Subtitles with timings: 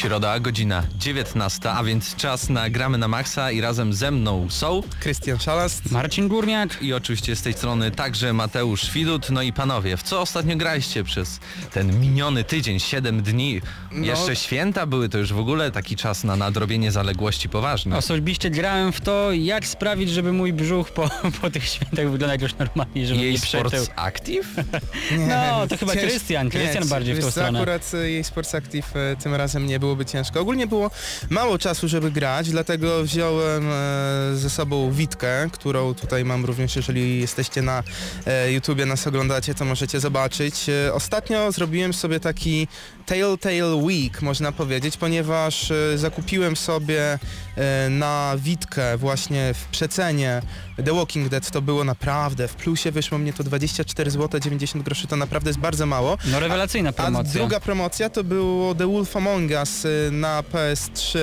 [0.00, 4.82] Środa, godzina 19, a więc czas na gramy na maksa i razem ze mną są
[5.00, 5.90] Krystian Szalast.
[5.90, 6.82] Marcin Górniak.
[6.82, 9.30] i oczywiście z tej strony także Mateusz Widut.
[9.30, 11.40] No i panowie, w co ostatnio graliście przez
[11.72, 13.60] ten miniony tydzień, 7 dni?
[13.92, 14.06] No.
[14.06, 17.98] Jeszcze święta były, to już w ogóle taki czas na nadrobienie zaległości poważnych.
[17.98, 21.10] Osobiście grałem w to, jak sprawić, żeby mój brzuch po,
[21.42, 23.70] po tych świętach wyglądał już normalnie, żeby Jej nie przetył.
[23.70, 24.48] Sports Active?
[25.28, 26.50] No, to chyba Krystian.
[26.50, 27.58] Krystian bardziej w tą stronę.
[27.58, 30.40] Akurat e, jej Sports Active e, tym razem nie byłoby ciężko.
[30.40, 30.90] Ogólnie było
[31.30, 37.20] mało czasu, żeby grać, dlatego wziąłem e, ze sobą Witkę, którą tutaj mam również, jeżeli
[37.20, 37.82] jesteście na
[38.26, 40.68] e, YouTubie, nas oglądacie, to możecie zobaczyć.
[40.68, 42.68] E, ostatnio zrobiłem sobie taki
[43.10, 47.18] Telltale Week, można powiedzieć, ponieważ e, zakupiłem sobie
[47.56, 50.42] e, na Witkę właśnie w przecenie
[50.84, 55.06] The Walking Dead, to było naprawdę, w plusie wyszło mnie to 24 zł 90 groszy,
[55.06, 56.18] to naprawdę jest bardzo mało.
[56.26, 57.32] No rewelacyjna A promocja.
[57.32, 61.18] druga promocja to było The Wolf Among Us y, na PS3,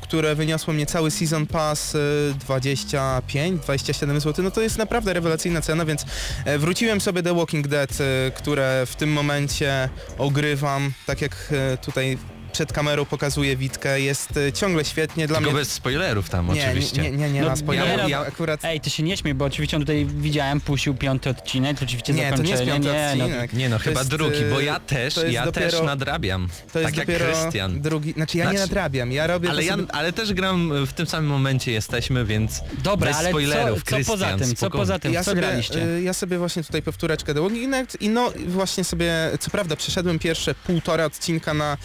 [0.00, 4.44] które wyniosło mnie cały Season Pass y, 25-27 zł.
[4.44, 6.04] No to jest naprawdę rewelacyjna cena, więc
[6.44, 7.98] e, wróciłem sobie The Walking Dead,
[8.36, 12.18] które w tym momencie ogrywam, tak jak e, tutaj
[12.58, 15.60] przed kamerą pokazuje Witkę, jest y, ciągle świetnie dla Tylko mnie.
[15.60, 17.02] bez spoilerów tam nie, oczywiście.
[17.02, 17.98] nie, nie, nie, No, ma spoilerów.
[18.02, 18.64] ja- Ja, akurat...
[18.64, 22.12] Ej, ty się nie śmiej, bo oczywiście on tutaj widziałem, puścił piąty odcinek, to oczywiście
[22.12, 22.70] Nie, to nie zakończenie.
[22.70, 23.52] jest piąty no, odcinek.
[23.52, 26.48] Nie no, chyba jest, drugi, bo y, ja też, ja też dopiero- nadrabiam.
[26.72, 27.80] To jest tak jak dopiero Krystian.
[27.80, 29.92] drugi, znaczy ja nie Znaczy- nadrabiam, ja robię Ale, ja, sobie...
[29.92, 33.96] ale też gram w tym samym momencie jesteśmy, więc Dobra, bez ale co, spoilerów, co
[34.06, 35.86] poza tym, co poza tym, ja co sobie, graliście?
[35.96, 39.76] y, ja sobie właśnie tutaj powtóreczkę The Walking Dead i no właśnie sobie, co prawda
[39.76, 41.78] przeszedłem pierwsze półtora odcinka na e,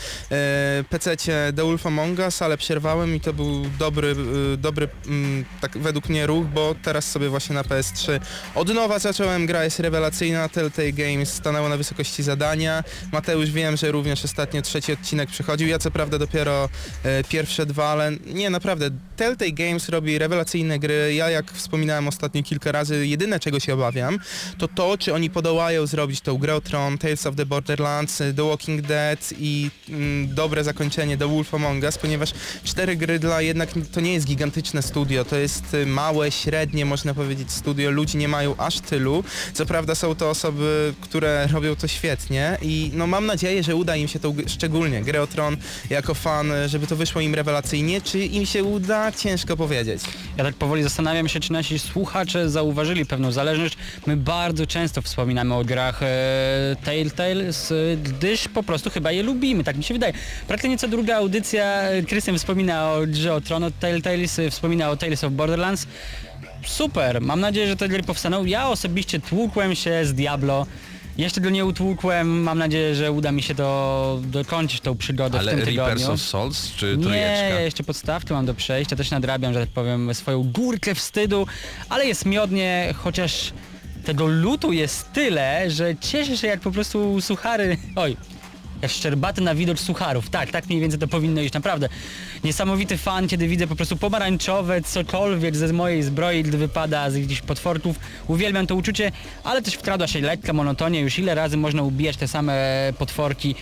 [0.89, 4.15] PC-cie The Wolf Among Us, ale przerwałem i to był dobry,
[4.53, 8.19] y, dobry mm, tak według mnie ruch, bo teraz sobie właśnie na PS3
[8.55, 13.91] od nowa zacząłem, gra jest rewelacyjna, Telltale Games stanęło na wysokości zadania, Mateusz wiem, że
[13.91, 16.69] również ostatnio trzeci odcinek przychodził, ja co prawda dopiero
[17.03, 22.43] e, pierwsze dwa, ale nie, naprawdę, Telltale Games robi rewelacyjne gry, ja jak wspominałem ostatnio
[22.43, 24.19] kilka razy, jedyne czego się obawiam,
[24.57, 28.81] to to, czy oni podołają zrobić tą grę Tron, Tales of the Borderlands, The Walking
[28.81, 32.29] Dead i mm, dobre zakończenie The Wolf Among Us, ponieważ
[32.63, 37.13] cztery gry dla jednak to nie jest gigantyczne studio, to jest y, małe, średnie, można
[37.13, 39.23] powiedzieć studio, ludzi nie mają aż tylu,
[39.53, 43.95] co prawda są to osoby, które robią to świetnie i no mam nadzieję, że uda
[43.95, 45.57] im się g- szczególnie grę Tron
[45.89, 50.01] jako fan, y, żeby to wyszło im rewelacyjnie, czy im się uda, ciężko powiedzieć.
[50.37, 53.77] Ja tak powoli zastanawiam się, czy nasi słuchacze zauważyli pewną zależność.
[54.07, 57.43] My bardzo często wspominamy o grach e, Telltale,
[58.03, 60.13] gdyż po prostu chyba je lubimy, tak mi się wydaje.
[60.47, 64.89] Praktycznie co druga audycja, e, Krystian wspomina o grze o Tron od Telltale, s- wspomina
[64.89, 65.87] o Tales of Borderlands.
[66.65, 68.45] Super, mam nadzieję, że te gry powstaną.
[68.45, 70.65] Ja osobiście tłukłem się z Diablo.
[71.17, 75.41] Jeszcze go nie utłukłem, mam nadzieję, że uda mi się to dokończyć tą przygodę w
[75.41, 76.13] Ale tym Reapers tygodniu.
[76.13, 77.33] of Souls czy Nie, trójeczka?
[77.49, 81.47] ja jeszcze podstawki mam do przejścia, też nadrabiam, że tak powiem, swoją górkę wstydu,
[81.89, 83.53] ale jest miodnie, chociaż
[84.05, 88.17] tego lutu jest tyle, że cieszę się jak po prostu suchary, oj,
[88.87, 91.89] szczerbaty na widok sucharów, tak, tak mniej więcej to powinno iść, naprawdę.
[92.43, 97.41] Niesamowity fan, kiedy widzę po prostu pomarańczowe, cokolwiek ze mojej zbroi, gdy wypada z jakichś
[97.41, 97.99] potworków.
[98.27, 99.11] Uwielbiam to uczucie,
[99.43, 102.53] ale też wkradła się lekka monotonia, już ile razy można ubijać te same
[102.97, 103.55] potworki.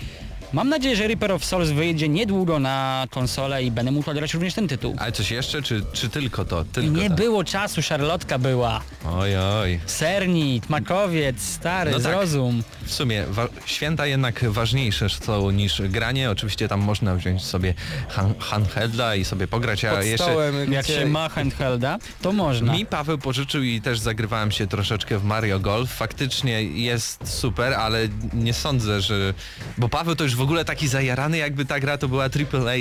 [0.53, 4.53] Mam nadzieję, że Reaper of Souls wyjdzie niedługo na konsolę i będę mógł grać również
[4.53, 4.95] ten tytuł.
[4.99, 6.65] Ale coś jeszcze, czy, czy tylko to?
[6.65, 7.15] Tylko Nie to.
[7.15, 8.81] było czasu, szarlotka była.
[9.05, 9.79] Oj, oj.
[9.85, 12.03] Sernik, makowiec, stary, No tak.
[12.11, 12.63] zrozum.
[12.85, 16.31] W sumie wa- święta jednak ważniejsze są niż granie.
[16.31, 17.73] Oczywiście tam można wziąć sobie
[18.09, 22.31] han- handhelda i sobie pograć, a Pod jeszcze stołem, Jak gdzie- się ma handhelda, to
[22.31, 22.73] można.
[22.73, 25.91] mi Paweł pożyczył i też zagrywałem się troszeczkę w Mario Golf.
[25.91, 29.33] Faktycznie jest super, ale nie sądzę, że...
[29.77, 32.73] Bo Paweł to już w ogóle taki zajarany, jakby ta gra to była AAA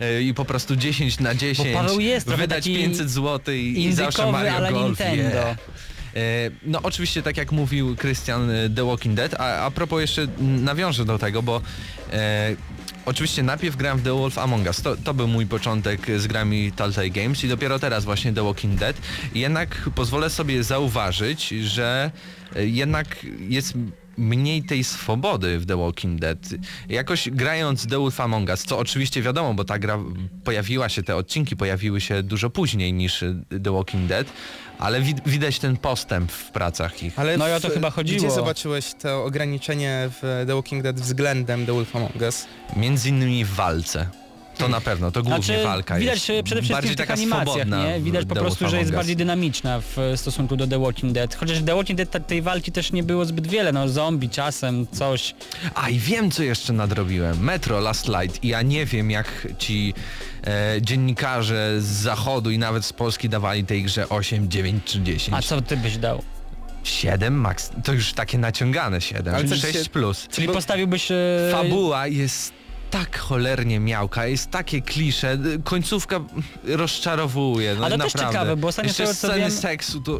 [0.00, 1.68] e, i po prostu 10 na 10.
[1.74, 4.98] Paweł jest Wydać taki 500 zł i, i zawsze Mario Golf.
[4.98, 5.38] Nintendo.
[5.38, 5.56] yeah.
[6.62, 11.04] No oczywiście tak jak mówił Krystian e, The Walking Dead, a, a propos jeszcze nawiążę
[11.04, 11.60] do tego, bo
[12.12, 12.56] e,
[13.06, 14.82] oczywiście najpierw grałem w The Wolf Among Us.
[14.82, 18.74] To, to był mój początek z grami Telltale Games i dopiero teraz właśnie The Walking
[18.74, 18.96] Dead.
[19.34, 22.10] Jednak pozwolę sobie zauważyć, że
[22.56, 23.74] e, jednak jest
[24.18, 26.38] mniej tej swobody w The Walking Dead.
[26.88, 29.98] Jakoś grając The Wolf Among Us, co oczywiście wiadomo, bo ta gra
[30.44, 33.24] pojawiła się, te odcinki pojawiły się dużo później niż
[33.64, 34.26] The Walking Dead,
[34.78, 37.18] ale wid widać ten postęp w pracach ich.
[37.18, 38.18] Ale No i o w- to chyba chodziło.
[38.18, 42.46] Gdzie zobaczyłeś to ograniczenie w The Walking Dead względem The Wolf Among Us?
[42.76, 44.06] Między innymi w walce.
[44.58, 46.30] To na pewno, to głównie Znaczy, walka widać jest.
[46.30, 48.00] e, przede wszystkim Bardziej w tych taka animacjach, swobodna nie?
[48.00, 51.34] w Widać po prostu, że jest bardziej dynamiczna w stosunku do The Walking Dead.
[51.34, 55.34] Chociaż The Walking Dead tej walki też nie było zbyt wiele, no zombie czasem, coś.
[55.74, 57.40] A i wiem co jeszcze nadrobiłem.
[57.44, 59.94] Metro Last Light i ja nie wiem jak ci
[60.46, 65.36] e, dziennikarze z zachodu i nawet z Polski dawali tej grze 8, 9 czy 10.
[65.38, 66.22] A co ty byś dał?
[66.84, 67.70] 7 max.
[67.84, 69.26] To już takie naciągane 7.
[69.28, 70.26] Ale Ale coś 6 się- plus.
[70.30, 71.10] Czyli Bo- postawiłbyś...
[71.10, 71.14] e,
[71.52, 72.52] Fabuła jest
[72.90, 76.20] tak cholernie miałka, jest takie klisze, końcówka
[76.64, 78.38] rozczarowuje, no Ale to też naprawdę.
[78.38, 80.18] ciekawe, bo ostatnio Jeszcze tego, co sceny wiem- seksu to...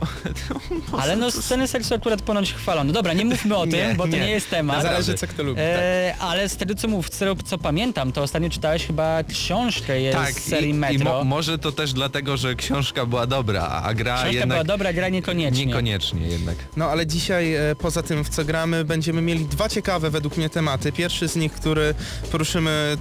[1.03, 2.93] Ale no sceny seksu akurat ponoć chwalono.
[2.93, 4.31] Dobra, nie mówmy o tym, Nie, bo to nie, nie.
[4.31, 4.83] jest temat.
[4.83, 5.61] Zależy co kto lubi.
[5.65, 10.01] E, ale z tego co mów, z tego co pamiętam, to ostatnio czytałeś chyba książkę
[10.01, 11.05] jest Tak, z serii i, i Metro.
[11.05, 14.93] mo, może to też dlatego, że książka była dobra, a gra Książka jednak była dobra,
[14.93, 15.67] gra niekoniecznie.
[15.67, 16.57] niekoniecznie jednak.
[16.77, 20.51] No ale dzisiaj e, poza tym w co gramy będziemy mieli dwa ciekawe według mnie
[20.51, 20.93] tematy.
[20.93, 21.95] Pierwszy z nich, który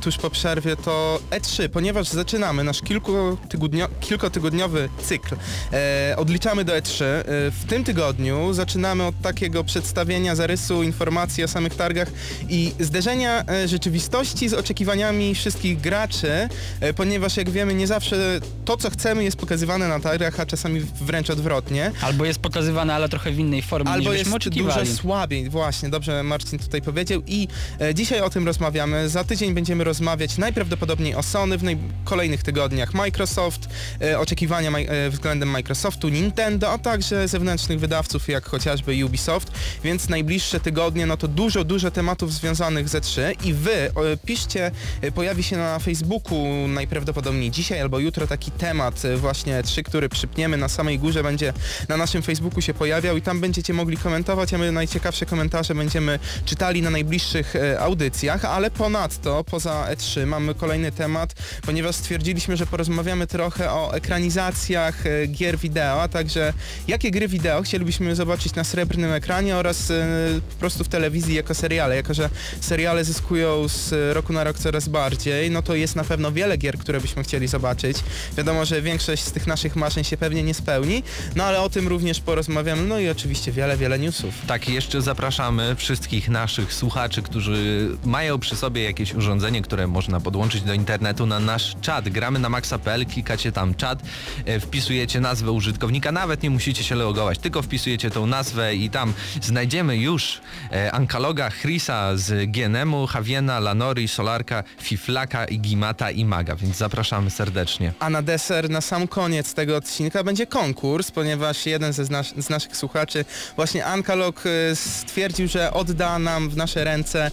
[0.01, 5.36] tuż po przerwie to E3, ponieważ zaczynamy nasz kilkutygodnio, kilkotygodniowy cykl.
[5.74, 7.04] E, odliczamy do E3.
[7.04, 12.07] E, w tym tygodniu zaczynamy od takiego przedstawienia zarysu informacji o samych targach
[12.50, 16.50] i zderzenia e, rzeczywistości z oczekiwaniami wszystkich graczy,
[16.80, 20.81] e, ponieważ jak wiemy nie zawsze to co chcemy jest pokazywane na targach, a czasami
[21.01, 21.92] wręcz odwrotnie.
[22.01, 26.24] Albo jest pokazywana, ale trochę w innej formie Albo niż jest dużo słabiej, właśnie, dobrze
[26.24, 27.48] Marcin tutaj powiedział i
[27.81, 29.09] e, dzisiaj o tym rozmawiamy.
[29.09, 31.63] Za tydzień będziemy rozmawiać najprawdopodobniej o Sony, w
[32.03, 32.94] kolejnych tygodniach.
[32.94, 33.69] Microsoft,
[34.01, 39.51] e, oczekiwania e, względem Microsoftu, Nintendo, a także zewnętrznych wydawców jak chociażby Ubisoft,
[39.83, 43.91] więc najbliższe tygodnie no to dużo, dużo tematów związanych ze 3 i wy e,
[44.25, 44.71] piszcie,
[45.01, 50.09] e, pojawi się na Facebooku najprawdopodobniej dzisiaj albo jutro taki temat e, właśnie 3, który
[50.09, 50.57] przypniemy.
[50.57, 51.53] Na samej górze będzie
[51.89, 56.19] na naszym Facebooku się pojawiał i tam będziecie mogli komentować, a my najciekawsze komentarze będziemy
[56.45, 61.33] czytali na najbliższych e, audycjach, ale ponadto, poza E3 mamy kolejny temat,
[61.65, 66.53] ponieważ stwierdziliśmy, że porozmawiamy trochę o ekranizacjach e, gier wideo, a także
[66.87, 70.05] jakie gry wideo chcielibyśmy zobaczyć na srebrnym ekranie oraz e,
[70.49, 72.29] po prostu w telewizji jako seriale, jako że
[72.61, 76.77] seriale zyskują z roku na rok coraz bardziej, no to jest na pewno wiele gier,
[76.77, 77.97] które byśmy chcieli zobaczyć.
[78.37, 81.03] Wiadomo, że większość z tych naszych marzeń się pewnie nie spełni,
[81.35, 84.33] no ale o tym również porozmawiamy, no i oczywiście wiele, wiele newsów.
[84.47, 90.62] Tak, jeszcze zapraszamy wszystkich naszych słuchaczy, którzy mają przy sobie jakieś urządzenie, które można podłączyć
[90.62, 92.09] do internetu na nasz czat.
[92.09, 94.00] Gramy na maxa.pl, klikacie tam czat,
[94.45, 99.13] e, wpisujecie nazwę użytkownika, nawet nie musicie się logować, tylko wpisujecie tą nazwę i tam
[99.41, 100.41] znajdziemy już
[100.71, 107.94] e, Ankaloga, Chrisa z GNM-u, Javiena, Lanori, Solarka, Fiflaka, Gimata i Maga, więc zapraszamy serdecznie.
[108.00, 112.50] A na deser, na sam koniec tego odcinka będzie konkurs, ponieważ jeden ze nas, z
[112.50, 113.25] naszych słuchaczy,
[113.56, 117.31] właśnie Ankalog, e, stwierdził, że odda nam w nasze ręce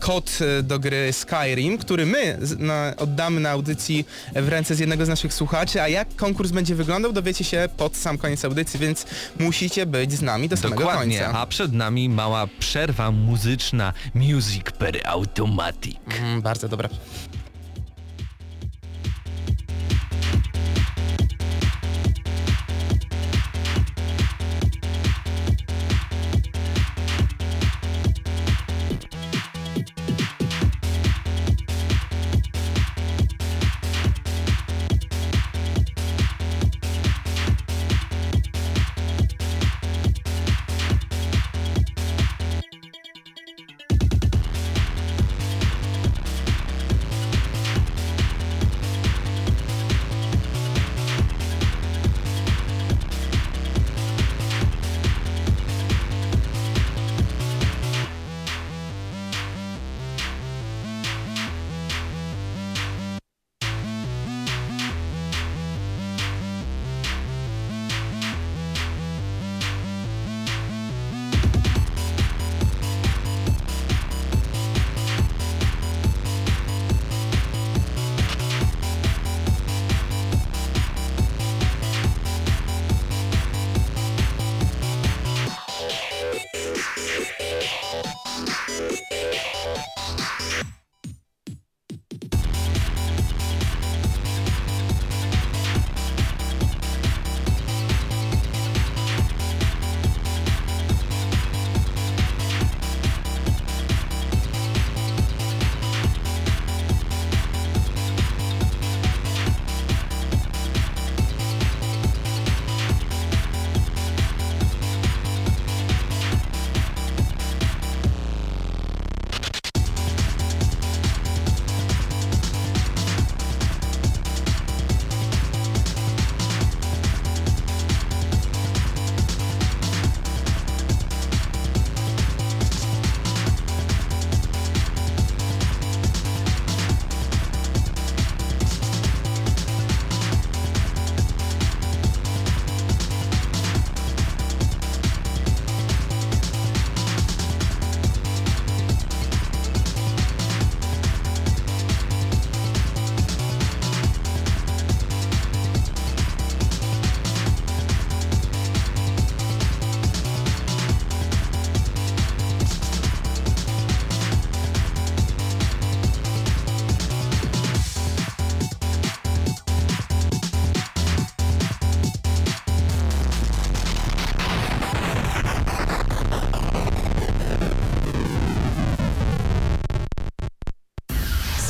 [0.00, 5.08] kod do gry Skyrim, który my na, oddamy na audycji w ręce z jednego z
[5.08, 9.06] naszych słuchaczy, a jak konkurs będzie wyglądał, dowiecie się pod sam koniec audycji, więc
[9.40, 11.38] musicie być z nami do samego Dokładnie, końca.
[11.38, 15.96] a przed nami mała przerwa muzyczna Music per Automatic.
[16.20, 16.88] Mm, bardzo dobra.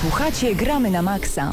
[0.00, 1.50] Słuchacie Gramy na Maxa.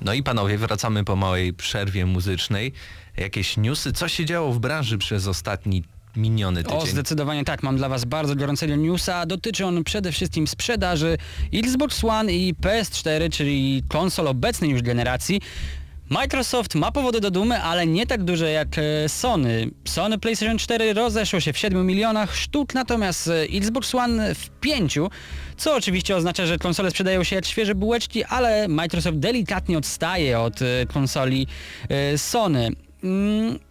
[0.00, 2.72] No i panowie, wracamy po małej przerwie muzycznej.
[3.16, 3.92] Jakieś newsy?
[3.92, 5.84] Co się działo w branży przez ostatni
[6.16, 6.92] miniony O, tydzień?
[6.92, 7.62] zdecydowanie tak.
[7.62, 9.26] Mam dla Was bardzo gorącego newsa.
[9.26, 11.18] Dotyczy on przede wszystkim sprzedaży
[11.54, 15.40] Xbox One i PS4, czyli konsol obecnej już generacji.
[16.10, 19.70] Microsoft ma powody do dumy, ale nie tak duże jak e, Sony.
[19.84, 24.98] Sony PlayStation 4 rozeszło się w 7 milionach sztuk, natomiast e, Xbox One w 5,
[25.56, 30.62] co oczywiście oznacza, że konsole sprzedają się jak świeże bułeczki, ale Microsoft delikatnie odstaje od
[30.62, 31.46] e, konsoli
[32.16, 32.70] Sony.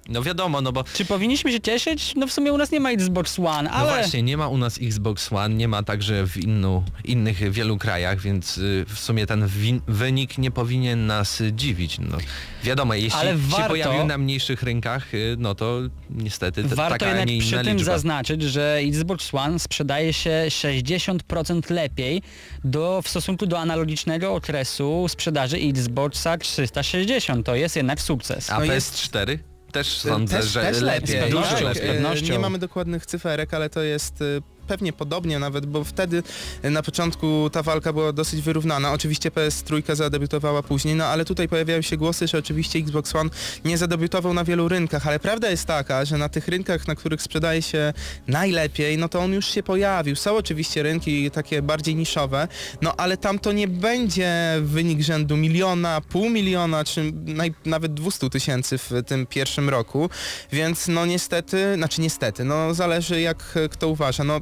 [0.10, 2.14] No wiadomo, no bo czy powinniśmy się cieszyć?
[2.16, 3.94] No w sumie u nas nie ma Xbox One, No ale...
[3.98, 8.22] właśnie, nie ma u nas Xbox One, nie ma także w innu, innych wielu krajach,
[8.22, 12.00] więc y, w sumie ten win- wynik nie powinien nas dziwić.
[12.00, 12.18] No,
[12.64, 16.94] wiadomo, jeśli Ale się warto- pojawił na mniejszych rynkach, y, no to niestety t- Warto
[16.98, 17.92] taka, a jednak nie przy inna tym liczba.
[17.92, 22.22] zaznaczyć, że Xbox One sprzedaje się 60% lepiej
[22.64, 27.46] do, w stosunku do analogicznego okresu sprzedaży Xboxa 360.
[27.46, 28.50] To jest jednak sukces.
[28.50, 29.38] A No jest- PS4?
[29.72, 31.08] Też sądzę, też, że też lepiej.
[31.08, 32.34] Z pewnością, tak, z pewnością.
[32.34, 34.26] Nie mamy dokładnych cyferek, ale to jest e,
[34.70, 36.24] pewnie podobnie nawet, bo wtedy
[36.62, 38.94] e, na początku ta walka była dosyć wyrównana.
[38.94, 43.30] Oczywiście PS3 zadebiutowała później, no ale tutaj pojawiają się głosy, że oczywiście Xbox One
[43.66, 47.22] nie zadebiutował na wielu rynkach, ale prawda jest taka, że na tych rynkach, na których
[47.22, 47.94] sprzedaje się
[48.28, 50.16] najlepiej, no to on już się pojawił.
[50.16, 52.48] Są oczywiście rynki takie bardziej niszowe,
[52.82, 58.30] no ale tam to nie będzie wynik rzędu miliona, pół miliona, czy naj, nawet 200
[58.30, 60.10] tysięcy w tym pierwszym roku,
[60.52, 64.42] więc no niestety, znaczy niestety, no zależy jak kto uważa, no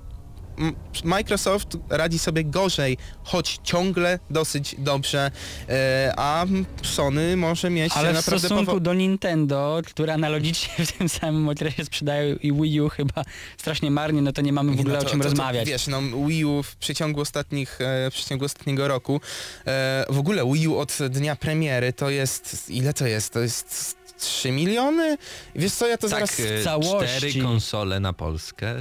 [1.04, 5.32] Microsoft radzi sobie gorzej, choć ciągle dosyć dobrze,
[5.70, 6.46] e, a
[6.84, 11.50] Sony może mieć Ale w naprawdę stosunku powo- do Nintendo, które analogicznie w tym samym
[11.50, 13.24] okresie sprzedają i Wii U chyba
[13.58, 15.68] strasznie marnie, no to nie mamy w ogóle no o to- czym to- to, rozmawiać.
[15.68, 19.22] Wiesz, no Wii U w przeciągu ostatnich, e, w przeciągu ostatniego roku,
[19.68, 23.34] e, w ogóle Wii U od dnia premiery to jest, ile to jest?
[23.34, 25.18] To jest 3 miliony?
[25.56, 26.40] Wiesz co, ja to Tak, zaraz...
[26.40, 27.18] y, całości.
[27.18, 28.76] cztery konsole na Polskę.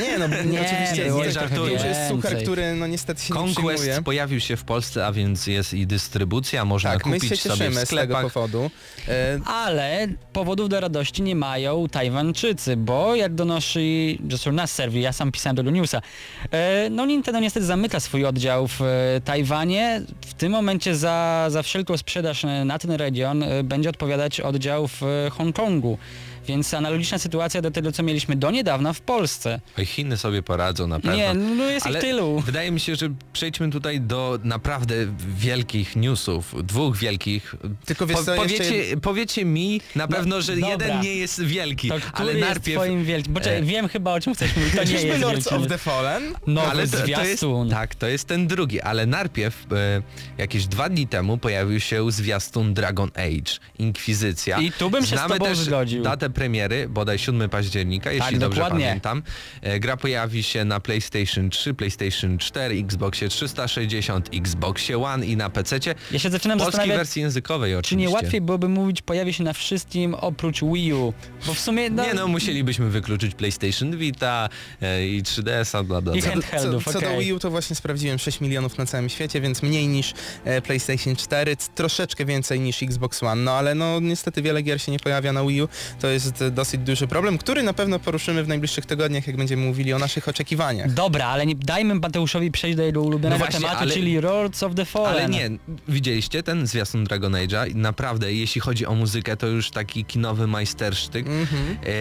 [0.00, 3.40] Nie, no Nie, oczywiście było nie, trochę to jest suchar, który no niestety się nie
[3.40, 4.02] Conquest przyjmuje.
[4.02, 7.54] pojawił się w Polsce, a więc jest i dystrybucja, można Tak, my kupić się sobie
[7.54, 8.32] w cieszymy z tego sklepach.
[8.32, 8.70] powodu.
[9.08, 15.12] E, Ale powodów do radości nie mają Tajwańczycy, bo jak donosi Josur Nas serwi, ja
[15.12, 16.02] sam pisałem tego newsa,
[16.50, 20.02] e, no Nintendo niestety zamyka swój oddział w e, Tajwanie.
[20.26, 25.02] W tym momencie za, za wszelką sprzedaż na ten region e, będzie odpowiadać oddział w
[25.02, 25.98] e, Hongkongu.
[26.48, 29.60] Więc analogiczna sytuacja do tego, co mieliśmy do niedawna w Polsce.
[29.78, 31.16] Oj, Chiny sobie poradzą na pewno.
[31.16, 32.40] Nie, no jest Ale ich tylu.
[32.40, 34.94] Wydaje mi się, że przejdźmy tutaj do naprawdę
[35.36, 37.54] wielkich newsów, dwóch wielkich.
[37.86, 40.68] Tylko wiesz jeszcze powiecie, powiecie mi na No, pewno, że dobra.
[40.70, 42.76] jeden nie jest wielki, To ale jest najpierw...
[42.82, 43.34] twoim wielkim?
[43.34, 44.74] Bo czekaj, e, wiem chyba o czym chcesz mówić.
[44.74, 45.64] To nie jest Lords wielki.
[45.64, 46.22] of the Fallen?
[46.46, 47.70] Nowy ale to, to jest, zwiastun.
[47.70, 50.02] tak, to jest ten drugi, ale najpierw e,
[50.38, 54.58] jakieś dwa dni temu pojawił się zwiastun Dragon Age, Inkwizycja.
[54.60, 56.02] I tu bym się z Znamy tobą też zgodził.
[56.02, 58.86] datę premiery, bodaj 7 października, jeśli dobrze dokładnie.
[58.86, 59.22] pamiętam.
[59.62, 65.50] E, gra pojawi się na PlayStation 3, PlayStation 4, Xboxie 360, Xboxie One i na
[65.50, 65.78] PC.
[66.12, 68.08] Ja się zaczynam Polskiej zastanawiać, wersji językowej Czy oczywiście.
[68.08, 71.12] nie łatwiej byłoby mówić pojawi się na wszystkim oprócz Wii U?
[71.46, 74.48] Bo w sumie no, Nie no, musielibyśmy wykluczyć PlayStation Vita
[74.82, 77.20] e, i 3DS-a, bla bla I Co, handheldów, co do okej.
[77.20, 80.14] Wii U to właśnie sprawdziłem 6 milionów na całym świecie, więc mniej niż
[80.44, 84.80] e, PlayStation 4, c- troszeczkę więcej niż Xbox One, no ale no niestety wiele gier
[84.80, 85.68] się nie pojawia na Wii U,
[86.00, 89.66] to jest e, dosyć duży problem, który na pewno poruszymy w najbliższych tygodniach, jak będziemy
[89.66, 90.92] mówili o naszych oczekiwaniach.
[90.92, 94.62] Dobra, ale nie dajmy Mateuszowi przejść do jego ulubionego No właśnie, tematu, ale- czyli Lords
[94.62, 95.14] of the Fallen.
[95.14, 95.50] Ale nie,
[95.88, 97.70] widzieliście ten zwiastun Dragon Age'a?
[97.70, 101.26] I Naprawdę, jeśli chodzi o muzykę, to już taki kinowy majstersztyk.
[101.26, 101.76] Mhm.
[101.86, 101.96] E,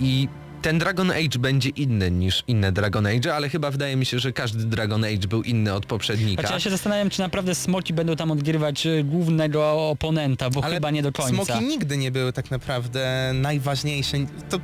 [0.00, 0.28] I
[0.64, 4.32] ten Dragon Age będzie inny niż inne Dragon Age, ale chyba wydaje mi się, że
[4.32, 6.42] każdy Dragon Age był inny od poprzednika.
[6.42, 10.90] Znaczy ja się zastanawiam, czy naprawdę smoki będą tam odgrywać y, głównego oponenta, bo chyba
[10.90, 11.44] nie do końca.
[11.44, 14.16] Smoki nigdy nie były tak naprawdę najważniejsze.
[14.50, 14.58] To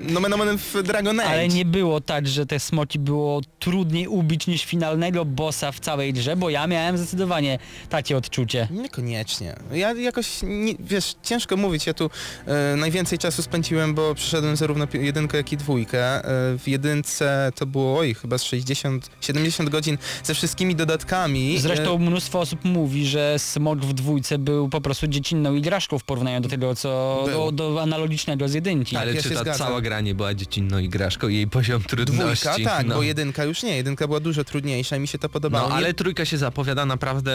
[0.00, 1.28] nomen omen w Dragon Age.
[1.28, 6.12] Ale nie było tak, że te smoki było trudniej ubić niż finalnego bossa w całej
[6.12, 8.68] grze, bo ja miałem zdecydowanie takie odczucie.
[8.70, 9.56] Niekoniecznie.
[9.72, 11.86] Ja jakoś, nie, wiesz, ciężko mówić.
[11.86, 12.10] Ja tu
[12.46, 16.24] e, najwięcej czasu spędziłem, bo przeszedłem zarówno jedynkę, jak i dwójkę.
[16.24, 21.58] E, w jedynce to było, oj, chyba z 60, 70 godzin ze wszystkimi dodatkami.
[21.58, 26.04] Zresztą E, mnóstwo osób mówi, że smok w dwójce był po prostu dziecinną igraszką w
[26.04, 28.94] porównaniu do tego, co do, do analogicznego z jedynki.
[28.94, 29.68] Tak, ale ja czy ta zgadzam.
[29.68, 32.48] cała gra nie była dziecinną igraszką, jej poziom trudności.
[32.48, 32.94] Dwójka, tak, no.
[32.94, 35.68] bo jedynka już nie, jedynka była dużo trudniejsza i mi się to podobało.
[35.68, 37.32] No, ale trójka się zapowiada naprawdę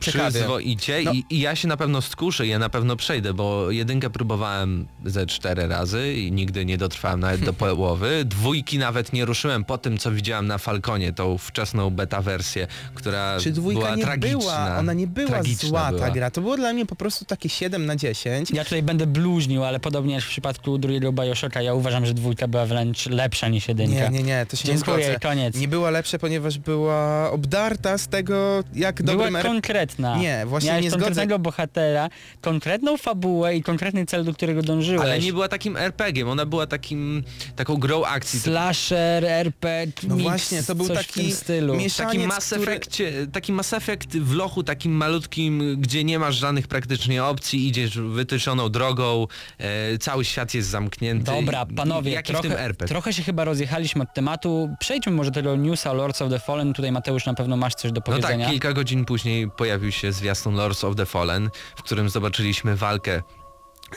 [0.00, 0.30] Ciekawie.
[0.30, 1.12] przyzwoicie No.
[1.12, 5.26] i, i ja się na pewno skuszę, ja na pewno przejdę, bo jedynkę próbowałem ze
[5.26, 8.24] cztery razy i nigdy nie dotrwałem nawet do połowy.
[8.24, 13.36] Dwójki nawet nie ruszyłem po tym, co widziałem na Falconie, tą wczesną beta wersję, która
[13.40, 14.38] Czy dwójka była nie tragiczna.
[14.38, 16.00] była, ona nie była Tragiczna zła była.
[16.00, 18.50] ta gra, to było dla mnie po prostu takie 7 na 10.
[18.50, 22.48] Ja tutaj będę bluźnił, ale podobnie jak w przypadku drugiego Bioshocka, ja uważam, że dwójka
[22.48, 24.08] była wręcz lepsza niż jedynka.
[24.08, 25.18] Nie, nie, nie, to się Dziękuję, nie zgodzę.
[25.20, 25.56] koniec.
[25.56, 30.16] Nie była lepsza, ponieważ była obdarta z tego, jak Była dobrym R- konkretna.
[30.18, 31.04] Nie, właśnie Miałeś nie zgodzę.
[31.04, 32.08] konkretnego bohatera,
[32.40, 35.02] konkretną fabułę i konkretny cel, do którego dążyłeś.
[35.02, 37.24] Ale nie była takim RPG-iem, ona była takim,
[37.56, 38.40] taką grą akcji.
[38.40, 41.74] Slasher, RPG, No mix, właśnie, to był taki w tym stylu.
[41.76, 46.36] mieszaniec, Taki Mass, który- Effectie, taki Mass Effect w lochu takim malutkim, gdzie nie masz
[46.36, 49.26] żadnych praktycznie opcji, idziesz wytyczoną drogą,
[49.58, 51.24] e, cały świat jest zamknięty.
[51.32, 54.76] Dobra, panowie, Jaki trochę, trochę się chyba rozjechaliśmy od tematu.
[54.80, 56.72] Przejdźmy może do tego newsa Lords of the Fallen.
[56.72, 58.44] Tutaj Mateusz na pewno masz coś do No powiedzenia.
[58.44, 63.22] tak, kilka godzin później pojawił się zwiastun Lords of the Fallen, w którym zobaczyliśmy walkę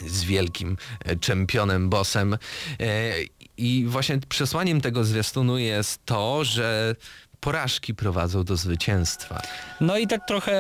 [0.07, 2.33] z wielkim e, czempionem, bossem.
[2.79, 3.13] E,
[3.57, 6.95] I właśnie przesłaniem tego zwiastunu jest to, że
[7.39, 9.41] porażki prowadzą do zwycięstwa.
[9.81, 10.53] No i tak trochę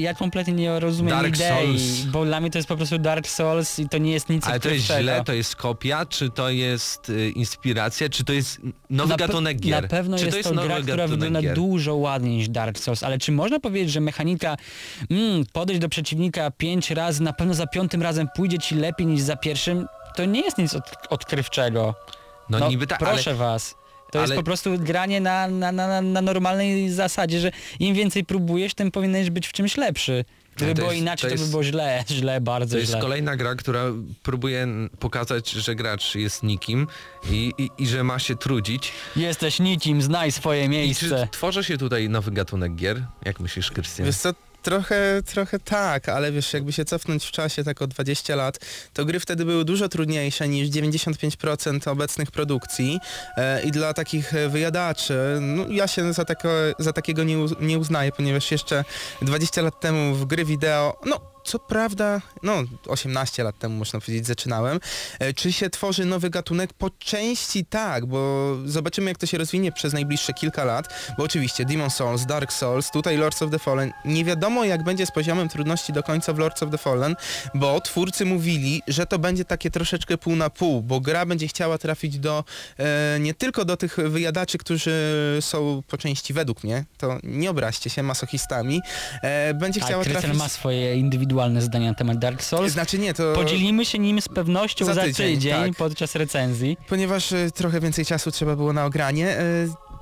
[0.00, 2.00] ja kompletnie nie rozumiem Dark idei, Souls.
[2.00, 4.60] bo dla mnie to jest po prostu Dark Souls i to nie jest nic Ale
[4.60, 9.08] to jest źle, to jest kopia, czy to jest y, inspiracja, czy to jest nowy
[9.08, 9.82] na pe- gatunek gier?
[9.82, 11.54] Na pewno czy jest, to jest to nowy gra, która wygląda gier?
[11.54, 14.56] dużo ładniej niż Dark Souls, ale czy można powiedzieć, że mechanika
[15.10, 19.20] mm, podejść do przeciwnika pięć razy, na pewno za piątym razem pójdzie ci lepiej niż
[19.20, 19.86] za pierwszym?
[20.16, 21.94] To nie jest nic od, odkrywczego.
[22.50, 23.74] No, niby tak, proszę ale was.
[24.12, 28.24] To jest ale- po prostu granie na, na, na, na normalnej zasadzie, że im więcej
[28.24, 30.24] próbujesz, tym powinieneś być w czymś lepszy.
[30.56, 33.00] Gdyby było jest- inaczej, to to, by jest- było źle, źle, bardzo to jest źle.
[33.00, 33.84] kolejna gra, która
[34.22, 34.66] próbuje
[34.98, 36.86] pokazać, że gracz jest nikim
[37.30, 38.92] i, i, i że ma się trudzić.
[39.16, 41.28] Jesteś nikim, znaj swoje I czy miejsce.
[41.30, 43.02] tworzy się tutaj nowy gatunek gier?
[43.24, 44.06] Jak myślisz, Krystian?
[44.68, 48.58] Trochę, trochę tak, ale wiesz, jakby się cofnąć w czasie tak o 20 lat,
[48.92, 53.00] to gry wtedy były dużo trudniejsze niż 95% obecnych produkcji
[53.36, 57.78] e, i dla takich e, wyjadaczy, no ja się za, tako, za takiego nie, nie
[57.78, 58.84] uznaję, ponieważ jeszcze
[59.22, 64.26] 20 lat temu w gry wideo, no co prawda, no 18 lat temu można powiedzieć
[64.26, 64.80] zaczynałem,
[65.18, 66.72] e, czy się tworzy nowy gatunek?
[66.72, 71.64] Po części tak, bo zobaczymy jak to się rozwinie przez najbliższe kilka lat, bo oczywiście
[71.64, 75.48] Demon Souls, Dark Souls, tutaj Lords of the Fallen, nie wiadomo jak będzie z poziomem
[75.48, 77.16] trudności do końca w Lords of the Fallen,
[77.54, 81.78] bo twórcy mówili, że to będzie takie troszeczkę pół na pół, bo gra będzie chciała
[81.78, 82.44] trafić do,
[82.78, 84.92] e, nie tylko do tych wyjadaczy, którzy
[85.40, 88.80] są po części według mnie, to nie obraźcie się masochistami,
[89.22, 90.32] e, będzie A chciała trafić...
[90.32, 92.72] ma swoje indywidualne zdania na temat Dark Souls.
[92.72, 93.32] Znaczy nie, to...
[93.34, 95.76] Podzielimy się nim z pewnością za, Za tydzień, tydzień, tak.
[95.76, 96.76] podczas recenzji.
[96.88, 99.28] Ponieważ e, trochę więcej czasu trzeba było na ogranie.
[99.28, 99.42] E,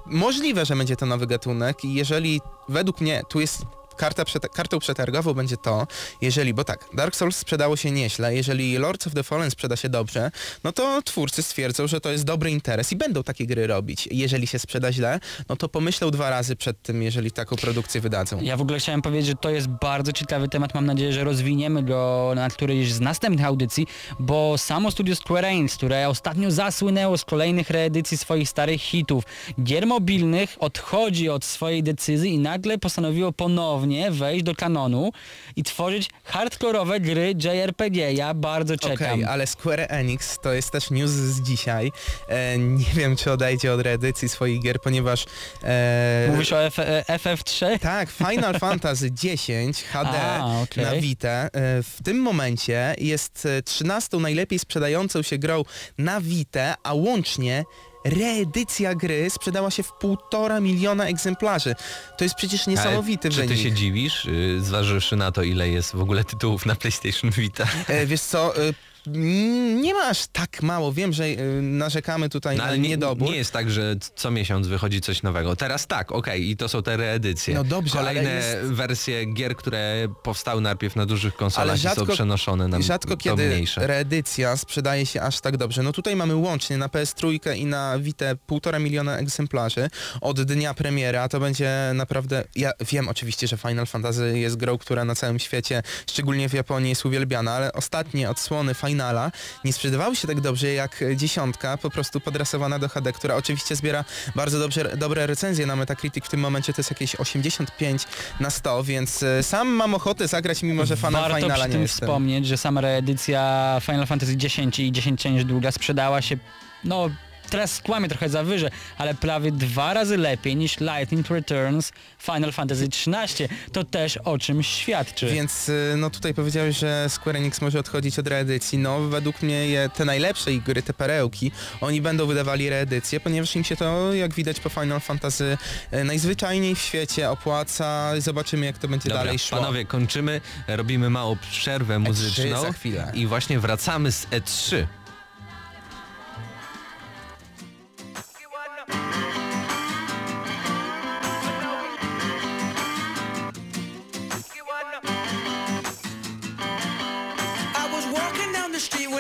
[0.07, 3.63] możliwe, że będzie to nowy gatunek i jeżeli według mnie tu jest
[3.97, 5.87] karta przete- kartą przetargową będzie to,
[6.21, 9.89] jeżeli, bo tak, Dark Souls sprzedało się nieźle, jeżeli Lords of the Fallen sprzeda się
[9.89, 10.31] dobrze,
[10.65, 14.09] no to twórcy stwierdzą, że to jest dobry interes i będą takie gry robić.
[14.13, 18.41] Jeżeli się sprzeda źle, no to pomyślą dwa razy przed tym, jeżeli taką produkcję wydadzą.
[18.41, 20.75] Ja w ogóle chciałem powiedzieć, że to jest bardzo ciekawy temat.
[20.75, 23.87] Mam nadzieję, że rozwiniemy go na którejś z następnych audycji,
[24.21, 29.25] bo samo studio Square Enix, które ostatnio zasłynęło z kolejnych reedycji swoich starych hitów,
[29.63, 35.13] gier mobilnych, odchodzi od swojej decyzji i nagle postanowiło ponownie wejść do kanonu
[35.57, 38.13] i tworzyć hardkorowe gry JRPG.
[38.13, 38.95] Ja bardzo czekam.
[39.13, 41.93] Okej, ale Square Enix to jest też news z dzisiaj.
[42.29, 45.25] E, nie wiem, czy odejdzie od reedycji swoich gier, ponieważ...
[45.65, 47.79] E, Mówisz o F- e, FF3?
[47.79, 49.11] Tak, Final Fantasy
[49.49, 50.85] X HD A, okej.
[50.85, 51.49] na Vita e,
[51.83, 55.63] w tym momencie jest e, 13 najlepiej sprzedającą się grą
[55.99, 57.65] na Vita, a łącznie
[58.11, 61.75] reedycja gry sprzedała się w półtora miliona egzemplarzy.
[62.19, 63.63] To jest przecież niesamowity Ale czy ty wynik.
[63.63, 67.67] się dziwisz, y, zważywszy na to, ile jest w ogóle tytułów na PlayStation Vita?
[67.89, 68.75] E, wiesz co, mm,
[69.07, 70.93] nie ma aż tak mało.
[70.93, 73.29] Wiem, że e, narzekamy tutaj No, na nie, niedobór.
[73.31, 75.57] nie jest tak, że co miesiąc wychodzi coś nowego.
[75.57, 77.55] Teraz tak, okej, i to są te reedycje.
[77.55, 81.89] No dobrze, Kolejne jest- wersje gier, które powstały najpierw na dużych konsolach Ale i są
[81.89, 83.87] rzadko- przenoszone na Rzadko kiedy mniejsze.
[83.87, 85.83] reedycja sprzedaje się aż tak dobrze.
[85.83, 89.91] No tutaj mamy łącznie na PS3 i na Vita półtora miliona egzemplarzy
[90.21, 92.45] od dnia premiery, a to będzie naprawdę...
[92.57, 96.89] Ja wiem oczywiście, że Final Fantasy jest grą, która na całym świecie, szczególnie w Japonii
[96.89, 99.33] jest uwielbiana, ale ostatnie odsłony Final finala
[99.65, 104.05] nie sprzedawały się tak dobrze jak dziesiątka, po prostu podrasowana do HD, która oczywiście zbiera
[104.35, 106.25] bardzo dobrze, dobre recenzje na Metacritic.
[106.25, 108.05] W tym momencie to jest jakieś 85
[108.41, 111.73] na 100, więc e, sam mam ochotę zagrać, mimo że fanem Warto finala przy nie
[111.73, 112.07] tym jestem.
[112.09, 116.37] wspomnieć, że sama reedycja Final Fantasy X i 10 cięć długa sprzedała się,
[116.85, 117.11] no
[117.51, 122.85] teraz skłamię trochę za wyże, ale prawie dwa razy lepiej niż Lightning Returns Final Fantasy
[122.85, 123.49] XIII.
[123.73, 125.27] To też o czymś świadczy.
[125.27, 128.79] Więc y, no tutaj powiedziałeś, że Square Enix może odchodzić od reedycji.
[128.79, 133.57] No według mnie je, te najlepsze ich gry, te perełki, oni będą wydawali reedycję, ponieważ
[133.57, 135.59] im się to, jak widać po Final Fantasy,
[135.95, 138.13] y, najzwyczajniej w świecie opłaca.
[138.19, 139.59] Zobaczymy jak to będzie Dobra, dalej szło.
[139.59, 143.11] panowie, kończymy, robimy małą przerwę muzyczną za chwilę.
[143.15, 144.87] i właśnie wracamy z E E3.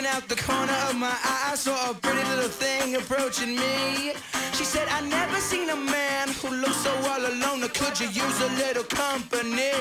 [0.06, 4.12] When out the corner of my eye I saw a pretty little thing approaching me.
[4.52, 7.60] She said, I never seen a man who looks so all alone.
[7.74, 9.72] Could you use a little company?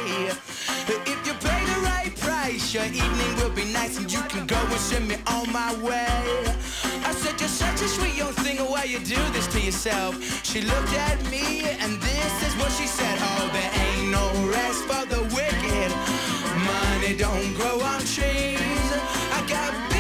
[0.88, 4.58] If you pay the right price, your evening will be nice and you can go
[4.58, 6.18] and send me on my way.
[7.10, 10.12] I said, you're such a sweet young thing, why you do this to yourself?
[10.44, 13.18] She looked at me and this is what she said.
[13.22, 15.92] Oh, there ain't no rest for the wicked.
[16.70, 18.90] Money don't grow on trees.
[19.38, 19.95] I got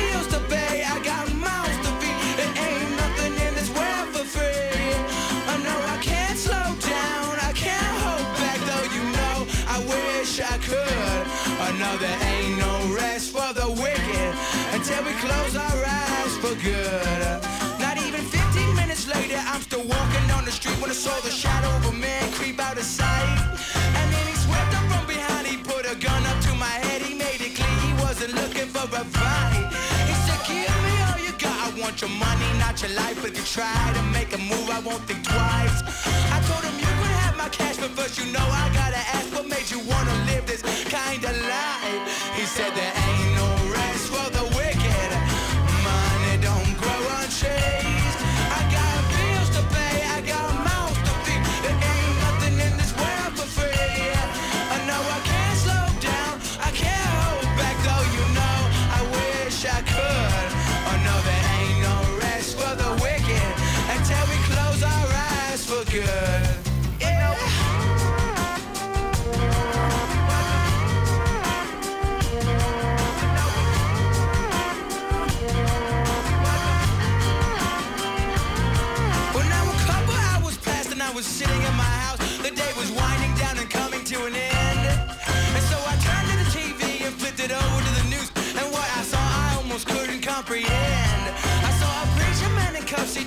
[20.86, 23.40] when I saw the shadow of a man creep out of sight.
[23.98, 27.02] And then he swept up from behind, he put a gun up to my head,
[27.02, 29.66] he made it clear he wasn't looking for a fight.
[30.06, 33.18] He said, give me all you got, I want your money, not your life.
[33.26, 35.78] If you try to make a move, I won't think twice.
[36.30, 39.25] I told him you could have my cash, but first you know I gotta ask,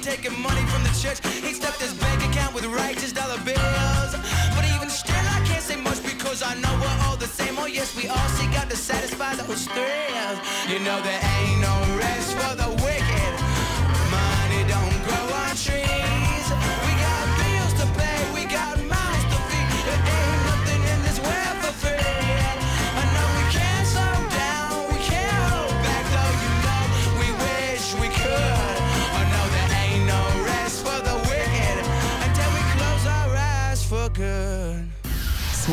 [0.09, 1.19] taking money from the church.
[1.47, 4.13] He stuffed his bank account with righteous dollar bills.
[4.57, 7.59] But even still, I can't say much because I know we're all the same.
[7.59, 10.39] Oh, yes, we all seek out to satisfy those thrills.
[10.73, 12.78] You know, there ain't no rest for the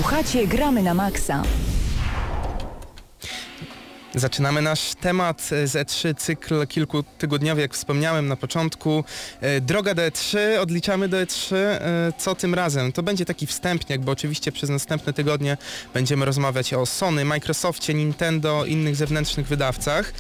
[0.06, 1.44] Słuchacie Gramy na Maxa.
[4.15, 9.04] Zaczynamy nasz temat z E3, cykl kilkutygodniowy, jak wspomniałem na początku.
[9.41, 11.56] E, Droga do E3, odliczamy do E3.
[11.56, 12.91] E, Co tym razem?
[12.91, 15.58] To będzie taki wstępniak, bo oczywiście przez następne tygodnie
[15.94, 20.13] będziemy rozmawiać o Sony, Microsoftie, Nintendo, innych zewnętrznych wydawcach.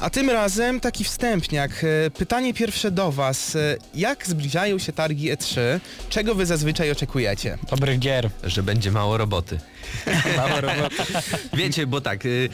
[0.00, 1.70] A tym razem taki wstępniak.
[2.06, 3.56] E, Pytanie pierwsze do Was.
[3.56, 5.60] E, Jak zbliżają się targi E3?
[6.08, 7.58] Czego Wy zazwyczaj oczekujecie?
[7.70, 8.30] Dobrych gier.
[8.44, 9.58] że będzie mało roboty.
[10.60, 11.02] Roboty.
[11.52, 12.48] Wiecie, bo tak, y,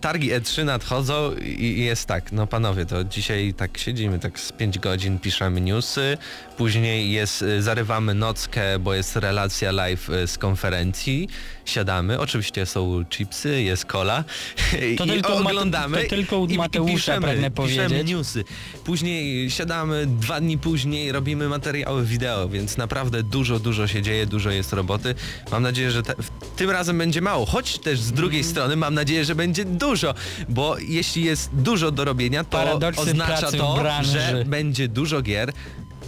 [0.00, 4.52] targi E3 nadchodzą i i jest tak, no panowie, to dzisiaj tak siedzimy, tak z
[4.52, 6.18] 5 godzin piszemy newsy,
[6.56, 11.28] później jest, y, zarywamy nockę, bo jest relacja live y, z konferencji,
[11.64, 14.24] siadamy, oczywiście są chipsy, jest cola
[14.98, 18.10] To i tylko oglądamy to tylko u i, i Mateusza piszemy, pragnę piszemy powiedzieć.
[18.10, 18.44] newsy.
[18.84, 24.50] Później siadamy, dwa dni później robimy materiały wideo, więc naprawdę dużo, dużo się dzieje, dużo
[24.50, 25.14] jest roboty.
[25.50, 26.14] Mam nadzieję, że te,
[26.56, 28.52] tym razem będzie mało, choć też z drugiej Mhm.
[28.52, 30.14] strony mam nadzieję, że będzie dużo,
[30.48, 35.52] bo jeśli jest dużo do robienia, to Paradoksy oznacza to, że będzie dużo gier,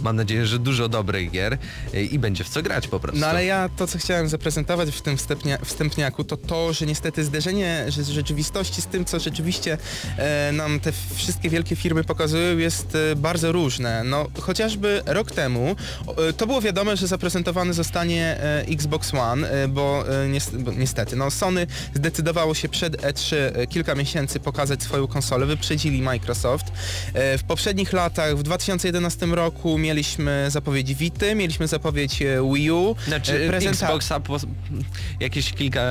[0.01, 1.57] mam nadzieję, że dużo dobrych gier
[1.93, 3.19] y, i będzie w co grać po prostu.
[3.21, 7.23] No ale ja to, co chciałem zaprezentować w tym wstępnia, wstępniaku, to to, że niestety
[7.23, 9.77] zderzenie z rzeczywistości z tym, co rzeczywiście
[10.17, 14.03] e, nam te wszystkie wielkie firmy pokazują, jest e, bardzo różne.
[14.03, 15.75] No, chociażby rok temu
[16.29, 20.71] e, to było wiadome, że zaprezentowany zostanie e, Xbox One, e, bo, e, nies- bo
[20.71, 26.65] niestety, no Sony zdecydowało się przed E3 e, kilka miesięcy pokazać swoją konsolę, wyprzedzili Microsoft.
[27.13, 32.19] W poprzednich latach, w 2011 roku mieliśmy zapowiedź Vity, mieliśmy zapowiedź
[32.53, 32.95] Wii U.
[33.07, 34.37] Znaczy e, prezenta- Xboxa po,
[35.19, 35.83] jakieś kilka,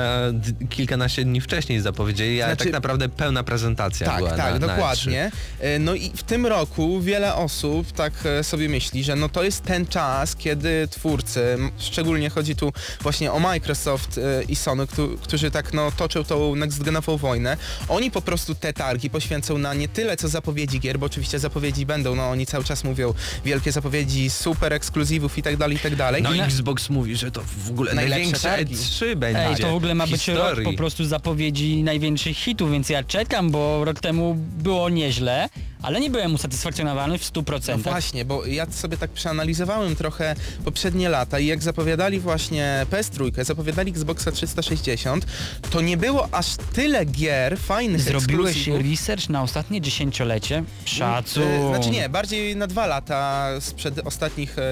[0.71, 4.57] kilkanaście dni wcześniej zapowiedzieli, ale Znaczy- tak naprawdę pełna prezentacja Tak, była tak, na, na
[4.57, 5.31] E dokładnie.
[5.61, 9.65] E, No i w tym roku wiele osób tak sobie myśli, że no to jest
[9.65, 15.73] ten czas, kiedy twórcy, szczególnie chodzi tu właśnie o Microsoft i Sony, któ- którzy tak
[15.73, 17.57] no toczą tą next-genową wojnę,
[17.89, 21.87] oni po prostu te targi poświęcą na nie tyle co zapowiedzi gier, bo oczywiście zapowiedzi
[21.87, 23.86] będą, no oni cały czas mówią wielkie zapowiedzi,
[24.29, 26.23] super ekskluzywów i tak dalej, i tak dalej.
[26.23, 28.75] No I na- Xbox mówi, że to w ogóle Najlepsze największe targi.
[28.75, 29.47] E3 będzie.
[29.47, 33.51] Ej, to w ogóle ma być rok po prostu zapowiedzi największych hitów, więc ja czekam,
[33.51, 35.49] bo rok temu było nieźle,
[35.87, 37.69] ale nie byłem usatysfakcjonowany w 100%.
[37.69, 43.45] No właśnie, bo ja sobie tak przeanalizowałem trochę poprzednie lata i jak zapowiadali właśnie PS3,
[43.45, 45.27] zapowiadali Xboxa 360,
[45.71, 48.91] to nie było aż tyle gier fajnych Zrobiłeś ekskluzywów.
[48.91, 50.65] research na ostatnie dziesięciolecie?
[50.85, 51.43] Szacun.
[51.43, 54.63] E, Znaczy nie, bardziej na dwa lata sprzed ostatnich, e,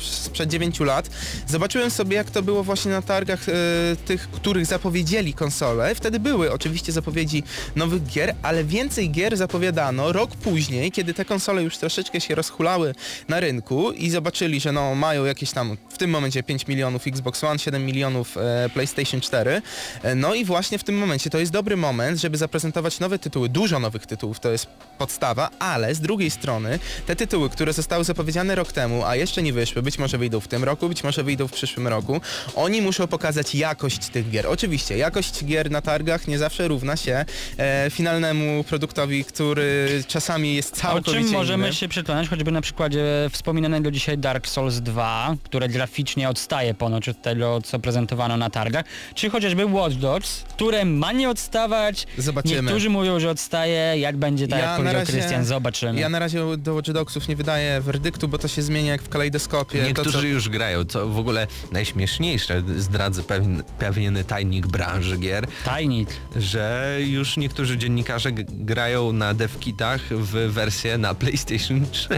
[0.00, 1.10] sprzed dziewięciu lat.
[1.48, 3.52] Zobaczyłem sobie jak to było właśnie na targach e,
[3.96, 5.94] tych, których zapowiedzieli konsole.
[5.94, 7.42] Wtedy były oczywiście zapowiedzi
[7.76, 12.94] nowych gier, ale więcej gier zapowiadano rok później, kiedy te konsole już troszeczkę się rozhulały
[13.28, 17.44] na rynku i zobaczyli, że no mają jakieś tam w tym momencie 5 milionów Xbox
[17.44, 19.62] One, 7 milionów e, PlayStation 4.
[20.02, 23.48] E, no i właśnie w tym momencie to jest dobry moment, żeby zaprezentować nowe tytuły,
[23.48, 24.66] dużo nowych tytułów, to jest
[24.98, 29.52] podstawa, ale z drugiej strony te tytuły, które zostały zapowiedziane rok temu, a jeszcze nie
[29.52, 32.20] wyszły, być może wyjdą w tym roku, być może wyjdą w przyszłym roku,
[32.54, 34.46] oni muszą pokazać jakość tych gier.
[34.46, 37.24] Oczywiście, jakość gier na targach nie zawsze równa się
[37.58, 41.74] e, finalnemu produktowi, który czasami jest O całkowicie czym możemy inny.
[41.74, 47.22] się przekonać, choćby na przykładzie wspominanego dzisiaj Dark Souls 2, które graficznie odstaje ponoć od
[47.22, 52.06] tego, co prezentowano na targach, czy chociażby Watch Dogs, które ma nie odstawać.
[52.18, 52.62] Zobaczymy.
[52.62, 56.00] Niektórzy mówią, że odstaje, jak będzie tak, Ja jak powiedział Krystian, zobaczymy.
[56.00, 59.08] Ja na razie do Watch Dogsów nie wydaję werdyktu, bo to się zmienia jak w
[59.08, 59.82] kalejdoskopie.
[59.82, 60.26] Niektórzy to, co...
[60.26, 66.08] już grają, co w ogóle najśmieszniejsze, zdradzę pewien, pewien tajnik branży gier, Tajnik.
[66.36, 72.08] że już niektórzy dziennikarze grają na devkitach w wersję na PlayStation 3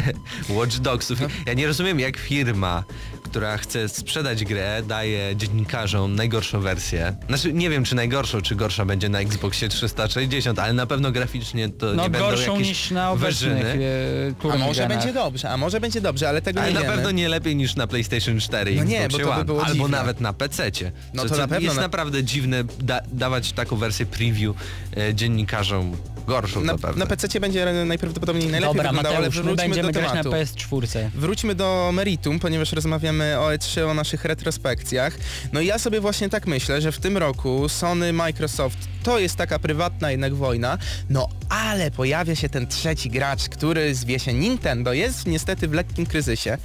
[0.48, 1.20] Watch Dogsów.
[1.20, 1.26] No.
[1.46, 2.85] Ja nie rozumiem jak firma,
[3.22, 7.16] która chce sprzedać grę, daje dziennikarzom najgorszą wersję.
[7.28, 11.68] Znaczy nie wiem czy najgorszą, czy gorsza będzie na Xboxie 360, ale na pewno graficznie
[11.68, 13.85] to No nie będą gorszą jakieś niż na obecnych wyżyny.
[14.44, 14.98] e, A może genach.
[14.98, 16.94] będzie dobrze, a może będzie dobrze, ale tego Ale nie na wiemy.
[16.94, 19.44] pewno nie lepiej niż na PlayStation 4 i No nie, Xboxie bo to by One,
[19.44, 19.98] było albo dziwne.
[19.98, 20.92] nawet na PC-cie.
[21.14, 24.57] No Co- to co na pewno Jest na- naprawdę dziwne da dawać taką wersję preview
[24.96, 26.98] e, dziennikarzom gorszą Na, zapewne.
[26.98, 30.22] na PC będzie najprawdopodobniej najlepiej Dobra, wyglądało, ale Mateusz, my wróćmy będziemy do grać na
[30.22, 30.30] tematu.
[30.30, 31.10] PS4.
[31.14, 35.16] Wróćmy do meritum, ponieważ rozmawiamy o E3, o naszych retrospekcjach.
[35.52, 39.37] No i ja sobie właśnie tak myślę, że w tym roku Sony, Microsoft to jest
[39.37, 40.78] taka prywatna jednak wojna,
[41.10, 46.06] no ale pojawia się ten trzeci gracz, który zwie się Nintendo, jest niestety w lekkim
[46.06, 46.58] kryzysie.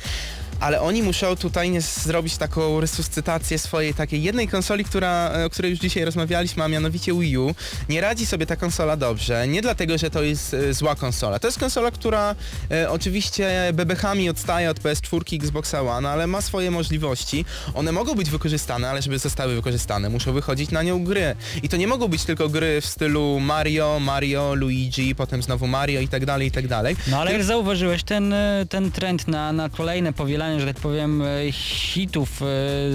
[0.59, 5.49] Ale oni muszą tutaj nie zrobić taką resuscytację swojej takiej jednej konsoli, która, e, o
[5.49, 7.55] której już dzisiaj rozmawialiśmy, a mianowicie Wii U.
[7.89, 9.47] Nie radzi sobie ta konsola dobrze.
[9.47, 11.39] Nie dlatego, że to jest e, zła konsola.
[11.39, 12.35] To jest konsola, która
[12.71, 17.45] e, oczywiście bebechami odstaje od PS4 i Xboxa One, ale ma swoje możliwości.
[17.73, 21.35] One mogą być wykorzystane, ale żeby zostały wykorzystane, muszą wychodzić na nią gry.
[21.63, 26.01] I to nie mogą być tylko gry w stylu Mario, Mario, Luigi, potem znowu Mario
[26.01, 26.95] i tak dalej, i tak dalej.
[27.07, 31.21] No ale jak zauważyłeś, ten, e, ten trend na, na kolejne powielanie, że tak powiem,
[31.21, 32.45] e, hitów e,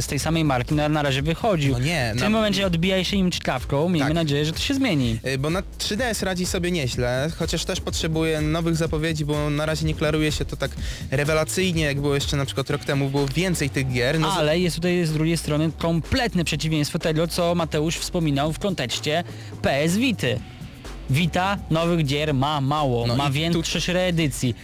[0.02, 1.72] z tej samej marki na, na razie wychodził.
[1.72, 4.14] No nie, W tym momencie odbija się im czkawką, miejmy Tak.
[4.14, 5.18] nadzieję, że to się zmieni.
[5.26, 9.86] Y, Bo na 3DS radzi sobie nieźle, chociaż też potrzebuje nowych zapowiedzi, bo na razie
[9.86, 10.70] nie klaruje się to tak
[11.10, 14.20] rewelacyjnie, jak było jeszcze na przykład rok temu, było więcej tych gier.
[14.20, 19.24] No, Ale jest tutaj z drugiej strony kompletne przeciwieństwo tego, co Mateusz wspominał w kontekście
[19.62, 20.40] PS Vity.
[21.10, 24.54] Vita nowych gier ma mało, No ma i tu- reedycji.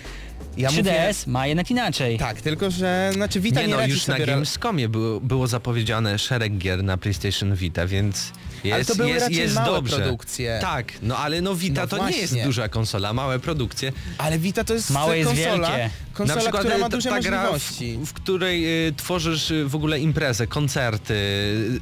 [0.57, 2.19] Ja 3DS ma jednak inaczej.
[2.19, 6.19] Tak, tylko że znaczy Vita nie nie, no, radzi już na Gamescomie było, było zapowiedziane
[6.19, 8.33] szereg gier na PlayStation Vita, więc
[8.65, 9.97] jest, Ale to były jest, raczej jest małe dobrze.
[9.97, 10.59] produkcje.
[10.63, 12.45] Tak, no ale no Vita No to nie jest właśnie.
[12.45, 13.93] duża konsola, małe produkcje.
[14.19, 15.91] Ale Vita to jest Małe jest konsola, wielkie.
[16.27, 17.97] Konsola, na przykład która ma ta- duże możliwości.
[17.97, 21.15] w, w której y, tworzysz y, w ogóle imprezę, koncerty,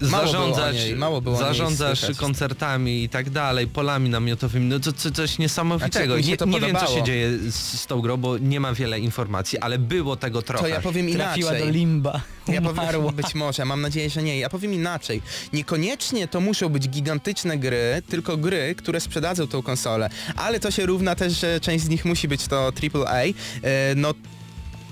[0.01, 2.17] Mało zarządzasz, niej, mało było zarządzasz słychać.
[2.17, 6.15] koncertami i tak dalej, polami namiotowymi, no to, to coś niesamowitego.
[6.15, 8.75] Znaczy, nie to nie wiem, co się dzieje z, z tą grą, bo nie mam
[8.75, 10.63] wiele informacji, ale było tego trochę.
[10.63, 11.67] To ja powiem Trafiła inaczej.
[11.67, 12.21] do limba.
[12.49, 14.39] Ja powiem, być może, mam nadzieję, że nie.
[14.39, 15.23] Ja powiem inaczej.
[15.53, 20.11] Niekoniecznie to muszą być gigantyczne gry, tylko gry, które sprzedadzą tą konsolę.
[20.37, 22.73] Ale to się równa też, że część z nich musi być to
[23.05, 23.23] AAA.
[23.23, 23.33] E,
[23.97, 24.15] No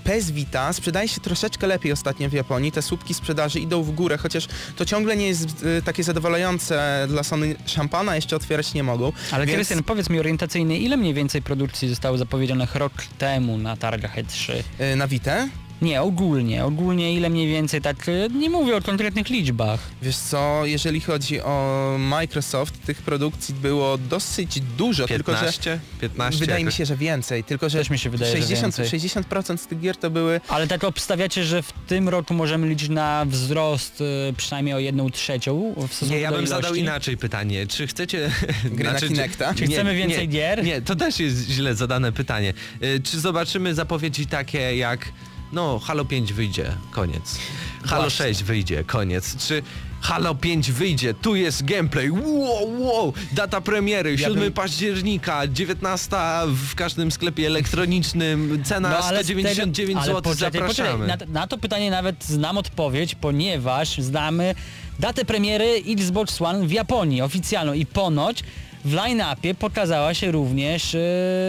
[0.07, 2.73] PS Vita sprzedaje się troszeczkę lepiej ostatnio w Japonii.
[2.73, 5.45] Te słupki sprzedaży idą w górę, chociaż to ciągle nie jest
[5.79, 7.57] e, takie zadowalające dla Sony.
[7.66, 9.12] Szampana jeszcze otwierać nie mogą.
[9.33, 13.77] Ale Więc- Krystian, powiedz mi orientacyjnie, ile mniej więcej produkcji zostało zapowiedzianych rok temu na
[13.77, 14.53] targach E3?
[14.79, 15.49] E, Na Vita?
[15.82, 16.64] Nie, ogólnie.
[16.64, 19.80] Ogólnie ile mniej więcej, tak y, nie mówię o konkretnych liczbach.
[20.02, 25.80] Wiesz co, jeżeli chodzi o Microsoft, tych produkcji było dosyć dużo, tylko że 15?
[26.00, 26.78] 15 Wydaje mi jakoś.
[26.78, 29.00] się, że więcej, tylko że Też mi się wydaje, że 60, więcej.
[29.00, 30.40] 60% z tych gier to były...
[30.48, 34.04] Ale tak obstawiacie, że w tym roku możemy liczyć na wzrost y,
[34.36, 36.54] przynajmniej o jedną trzecią w stosunku Nie, ja bym ilości?
[36.56, 37.66] zadał inaczej pytanie.
[37.66, 38.30] Czy chcecie...
[38.64, 39.54] Gry na Znaczy, Kinecta?
[39.54, 40.64] Czy chcemy więcej nie, gier?
[40.64, 42.54] Nie, to też jest źle zadane pytanie.
[42.82, 45.08] Y, Czy zobaczymy zapowiedzi takie jak
[45.52, 47.38] no Halo 5 wyjdzie, koniec.
[47.87, 48.26] Halo Właśnie.
[48.26, 49.37] 6 wyjdzie, koniec.
[49.48, 49.62] Czy
[50.00, 56.74] Halo 5 wyjdzie, tu jest gameplay, wow, wow, data premiery, 7 bym- października, 19 w
[56.74, 60.68] każdym sklepie elektronicznym, cena No, ale 199 tego- ale zł, zapraszamy.
[61.09, 64.54] poczekaj, Na, na to pytanie nawet znam odpowiedź, ponieważ znamy
[64.98, 68.42] datę premiery Xbox One w Japonii oficjalną i ponoć
[68.87, 70.99] w line-upie pokazała się również e,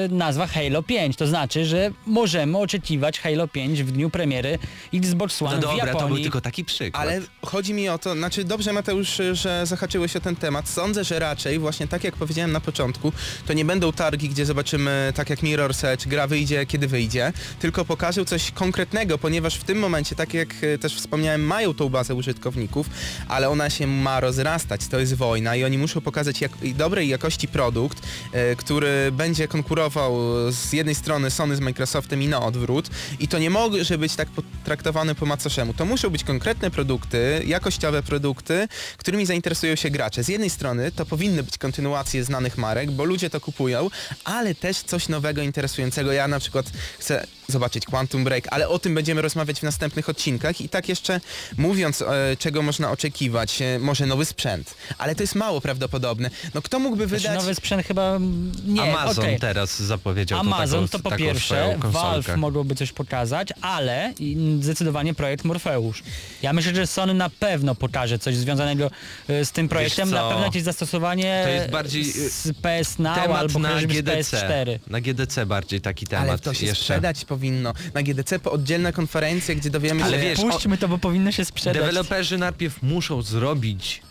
[0.10, 1.16] nazwa Halo 5.
[1.16, 4.60] To znaczy, że możemy oczekiwać Halo 5 w dniu premiery
[4.94, 6.00] Xbox One No w dobra, Japonii.
[6.00, 7.04] to był tylko taki przykład.
[7.04, 10.70] Ale chodzi mi o to, znaczy dobrze Mateusz, że zahaczyłeś o ten temat.
[10.70, 13.12] Sądzę, że raczej właśnie tak jak powiedziałem na początku,
[13.48, 17.86] to nie będą targi, gdzie zobaczymy tak jak Mirror's Edge, gra wyjdzie kiedy wyjdzie, tylko
[17.86, 22.16] pokażą coś konkretnego, ponieważ w tym momencie, tak jak e, też wspomniałem, mają tą bazę
[22.16, 22.90] użytkowników,
[23.28, 27.08] ale ona się ma rozrastać, to jest wojna i oni muszą pokazać jak, i dobrej
[27.08, 28.02] jakości produkt,
[28.34, 30.18] e, który będzie konkurował
[30.52, 34.30] z jednej strony Sony z Microsoftem i na odwrót i to nie może być tak
[34.30, 35.74] potraktowane po macoszemu.
[35.74, 40.24] To muszą być konkretne produkty, jakościowe produkty, którymi zainteresują się gracze.
[40.24, 43.90] Z jednej strony to powinny być kontynuacje znanych marek, bo ludzie to kupują,
[44.24, 46.12] ale też coś nowego, interesującego.
[46.12, 46.66] Ja na przykład
[47.00, 51.22] chcę zobaczyć Quantum Break, ale o tym będziemy rozmawiać w następnych odcinkach i tak jeszcze
[51.58, 52.06] mówiąc, e,
[52.40, 56.30] czego można oczekiwać, e, może nowy sprzęt, ale to jest mało prawdopodobne.
[56.54, 57.38] No kto mógłby Znaczy, wydać...
[57.40, 58.82] nowy sprzęt chyba mm, nie.
[58.84, 59.40] Amazon okej.
[59.40, 62.08] teraz zapowiedział Amazon taką, to po taką pierwsze, swoją konsolkę.
[62.08, 66.04] Valve mogłoby coś pokazać, ale i- zdecydowanie projekt Morfeusz.
[66.42, 68.92] Ja myślę, że Sony na pewno pokaże coś związanego
[69.28, 70.16] e, z tym projektem, co?
[70.16, 74.38] na pewno jakieś zastosowanie To jest bardziej, z PS Now temat albo na z GDC.
[74.38, 74.80] PS4.
[74.88, 76.84] Na GDC bardziej taki temat Ale to się jeszcze.
[76.84, 77.74] sprzedać powinno.
[77.94, 80.24] Na GDC po oddzielne konferencje, gdzie dowiemy Ale się...
[80.24, 81.82] wiesz, Puśćmy to, bo powinno się sprzedać.
[81.82, 84.02] Deweloperzy najpierw muszą zrobić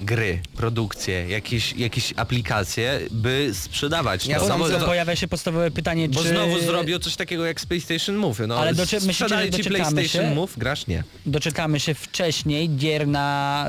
[0.00, 4.58] gry, produkcje, jakieś, jakieś aplikacje, by sprzedawać Ja to.
[4.58, 6.28] no, To bo, pojawia się podstawowe pytanie, bo czy...
[6.28, 8.38] znowu zrobią coś takiego jak z PlayStation Move.
[8.48, 10.34] No, Ale doczy- myślicie, sprzedali że ci PlayStation się?
[10.34, 11.04] Move, grasz nie.
[11.26, 13.66] doczekamy się wcześniej gier na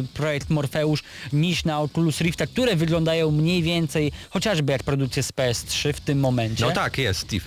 [0.00, 5.32] y, projekt Morfeusz niż na Oculus Rifta, które wyglądają mniej więcej chociażby jak produkcje z
[5.32, 6.64] PS3 w tym momencie.
[6.64, 7.44] No tak, jest, Steve.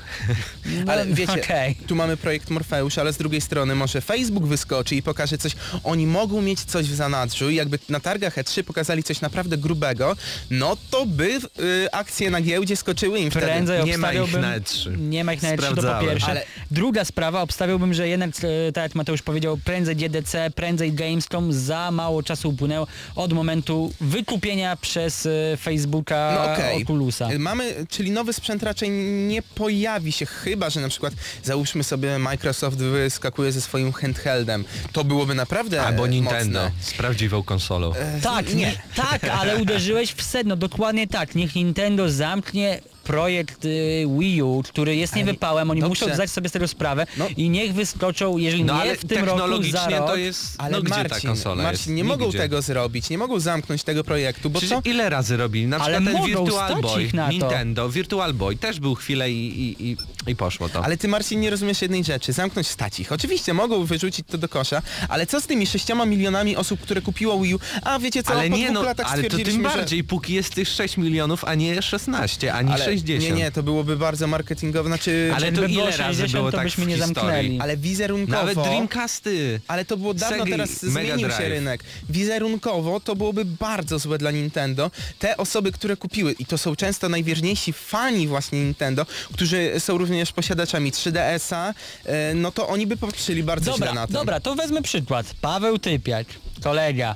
[0.85, 1.75] No, Ale wiecie, okej.
[1.87, 5.51] tu mamy projekt Morfeusz, ale z drugiej strony może Facebook wyskoczy i pokaże coś.
[5.83, 10.15] Oni mogą mieć coś w zanadrzu i jakby na targach E3 pokazali coś naprawdę grubego,
[10.49, 13.45] no to by y, akcje na giełdzie skoczyły im wtedy.
[13.45, 14.41] Prędzej Nie ma ich obstawiałbym...
[14.51, 14.97] na E3.
[14.99, 16.27] Nie ma ich na E3, to po pierwsze.
[16.31, 18.29] Ale- Druga sprawa, obstawiałbym, że jednak,
[18.69, 23.93] e, tak jak Mateusz powiedział, prędzej GDC, prędzej Gamescom, za mało czasu upłynęło od momentu
[24.01, 26.83] wykupienia przez e, Facebooka No okej.
[26.83, 27.29] Oculusa.
[27.39, 28.89] Mamy, czyli nowy sprzęt raczej
[29.27, 31.13] nie pojawi się, chyba że na przykład
[31.43, 34.65] załóżmy sobie Microsoft wyskakuje ze swoim handheldem.
[34.91, 36.71] To byłoby naprawdę Albo Nintendo Mocne.
[36.81, 37.80] z prawdziwą konsolą.
[38.21, 38.55] Tak, nie.
[38.55, 38.73] nie.
[38.95, 41.35] tak, ale uderzyłeś w sedno, dokładnie tak.
[41.35, 46.05] Niech Nintendo zamknie projekt y, Wii U, który jest niewypałem, oni dobrze.
[46.05, 47.27] muszą zdać sobie z tego sprawę No.
[47.37, 50.07] i niech wyskoczą, jeżeli No nie ale w tym roku, za technologicznie rok.
[50.07, 50.55] to jest...
[50.57, 51.97] Ale no gdzie Marcin, ta konsola Marcin jest?
[51.97, 52.39] nie mogą Nigdzie.
[52.39, 54.89] tego zrobić, nie mogą zamknąć tego projektu, bo Przecież co?
[54.89, 55.67] ile razy robili?
[55.67, 57.31] Na Ale przykład ten mogą, Virtual stać Boy, ich na to.
[57.31, 59.97] Nintendo, Virtual Boy też był chwilę i, i, i,
[60.27, 60.85] i poszło to.
[60.85, 63.11] Ale ty Marcin nie rozumiesz jednej rzeczy, zamknąć stać ich.
[63.11, 67.39] Oczywiście mogą wyrzucić to do kosza, ale co z tymi sześcioma milionami osób, które kupiło
[67.41, 67.59] Wii U?
[67.83, 69.77] A wiecie co, ale po nie dwóch no, latach ale to tym stwierdziliśmy, że...
[69.77, 73.23] bardziej, póki jest tych 6 milionów, a nie 16, ani Ale 60.
[73.23, 75.31] Nie, nie, to byłoby bardzo marketingowe, znaczy...
[75.35, 77.15] Ale to było ile razy 60, było to tak byśmy w nie historii?
[77.15, 77.59] zamknęli.
[77.59, 78.37] Ale wizerunkowo...
[78.45, 79.61] Nawet Dreamcasty.
[79.67, 81.83] Ale to było dawno, Segi, teraz Mega zmienił się rynek.
[82.09, 84.91] Wizerunkowo to byłoby bardzo złe dla Nintendo.
[85.19, 90.31] Te osoby, które kupiły, i to są często najwierniejsi fani właśnie Nintendo, którzy są również
[90.31, 91.73] posiadaczami 3DS-a,
[92.05, 94.13] e, no to oni by popatrzyli bardzo źle na Dobra, to.
[94.13, 95.25] dobra, to wezmę przykład.
[95.41, 96.27] Paweł Typiak,
[96.63, 97.15] kolega.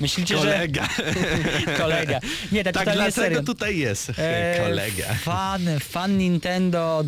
[0.00, 0.88] Myślicie, Kolega.
[0.96, 1.72] że...
[1.82, 2.20] Kolega.
[2.52, 3.42] Nie, tak, Tak dlatego serio.
[3.42, 5.04] tutaj jest E, kolega.
[5.22, 7.06] Fan, fan Nintendo od,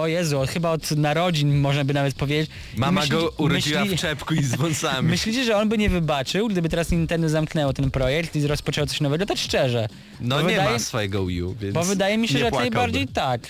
[0.00, 2.50] o Jezu, chyba od narodzin można by nawet powiedzieć.
[2.76, 5.08] Mama myśli- go urodziła myśli- w czepku i z wąsami.
[5.16, 9.00] Myślicie, że on by nie wybaczył, gdyby teraz Nintendo zamknęło ten projekt i rozpoczęło coś
[9.00, 9.26] nowego?
[9.26, 9.88] Tak szczerze.
[10.20, 13.08] No nie wydaje, ma swojego Wii U, więc Bo wydaje mi się, że jak najbardziej
[13.08, 13.40] tak.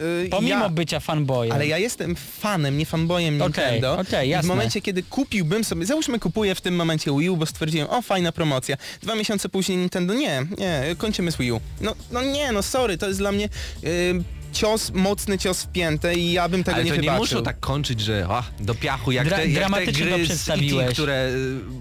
[0.00, 1.52] Y, Pomimo ja- bycia fanboyem.
[1.52, 3.92] Ale ja jestem fanem, nie fanboyem Nintendo.
[3.98, 4.48] okej, I w jasne.
[4.48, 8.32] momencie, kiedy kupiłbym sobie, załóżmy kupuję w tym momencie Wii U, bo stwierdziłem, o fajna
[8.32, 8.76] promocja.
[9.02, 11.60] Dwa miesiące później Nintendo, nie, nie, kończymy z Wii U.
[11.80, 13.48] No, no nie, no sorry, to jest dla mnie
[13.84, 14.22] y,
[14.52, 17.60] cios, mocny cios w piętę i ja bym tego Ale nie to nie muszą tak
[17.60, 18.26] kończyć, że
[18.60, 20.84] do piachu, jak, Dra- te, jak te dramatycznie to gry z przedstawiłeś.
[20.84, 21.28] E.T., które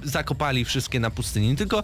[0.06, 1.56] y, zakopali wszystkie na pustyni.
[1.56, 1.84] Tylko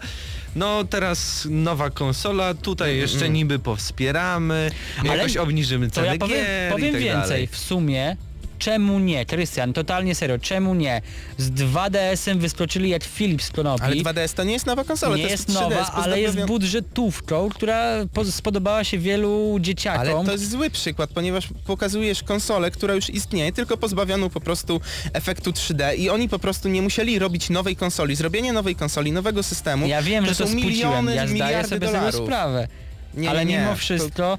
[0.55, 6.37] no teraz nowa konsola, tutaj jeszcze niby powspieramy, Ale jakoś obniżymy To ceny ja powiem,
[6.45, 7.21] gier powiem i tak więcej.
[7.29, 7.47] dalej.
[7.47, 8.17] W sumie
[8.59, 9.25] Czemu nie?
[9.25, 11.01] Krystian, totalnie serio, czemu nie?
[11.37, 13.83] Z 2DS-em wyskoczyli jak Filip z Konopi.
[13.83, 17.49] Ale 2DS to nie jest nowa konsola, nie to jest 3DS, nowa, ale jest budżetówką,
[17.49, 20.01] która po- spodobała się wielu dzieciakom.
[20.15, 24.81] Ale to jest zły przykład, ponieważ pokazujesz konsolę, która już istnieje, tylko pozbawioną po prostu
[25.13, 28.15] efektu 3D i oni po prostu nie musieli robić nowej konsoli.
[28.15, 31.33] Zrobienie nowej konsoli, nowego systemu, Ja wiem, to że to są spłuciłem, miliony, ja zdaję
[31.43, 32.25] miliardy sobie dolarów.
[32.25, 32.67] sprawę.
[33.13, 34.37] Nie, ale nie, mimo To- wszystko,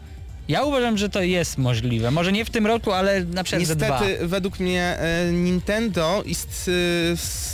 [0.48, 2.10] ja uważam, że to jest możliwe.
[2.10, 4.00] Może nie w tym roku, ale na przykład za dwa.
[4.00, 6.70] Niestety według mnie e, Nintendo ist,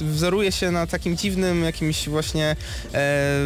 [0.00, 2.56] e, wzoruje się na takim dziwnym jakimś właśnie
[2.94, 3.38] e,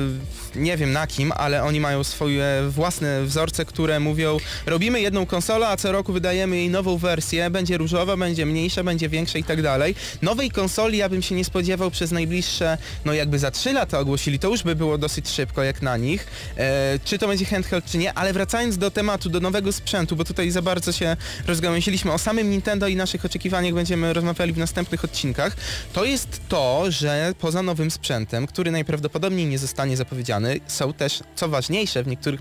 [0.56, 4.36] nie wiem na kim, ale oni mają swoje własne wzorce, które mówią
[4.66, 9.08] robimy jedną konsolę, a co roku wydajemy jej nową wersję, będzie różowa, będzie mniejsza, będzie
[9.08, 9.94] większa i tak dalej.
[10.22, 14.38] Nowej konsoli ja bym się nie spodziewał przez najbliższe, no jakby za 3 lata ogłosili,
[14.38, 16.26] to już by było dosyć szybko jak na nich.
[16.56, 20.24] E, czy to będzie handheld czy nie, ale wracając do tematu, do nowego sprzętu, bo
[20.24, 25.04] tutaj za bardzo się rozgałęziliśmy o samym Nintendo i naszych oczekiwaniach będziemy rozmawiali w następnych
[25.04, 25.56] odcinkach,
[25.92, 31.48] to jest to, że poza nowym sprzętem, który najprawdopodobniej nie zostanie zapowiedziany, są też, co
[31.48, 32.40] ważniejsze w niektórych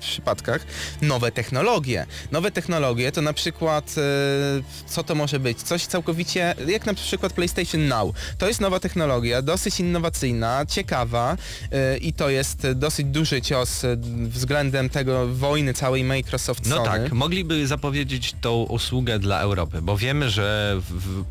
[0.00, 0.66] przypadkach,
[1.02, 2.06] nowe technologie.
[2.32, 5.62] Nowe technologie to na przykład, e, co to może być?
[5.62, 8.14] Coś całkowicie, jak na przykład PlayStation Now.
[8.38, 11.36] To jest nowa technologia, dosyć innowacyjna, ciekawa
[11.72, 13.96] e, i to jest dosyć duży cios e,
[14.28, 20.30] względem tego wojny całej Microsoft No tak, mogliby zapowiedzieć tą usługę dla Europy, bo wiemy,
[20.30, 21.24] że w,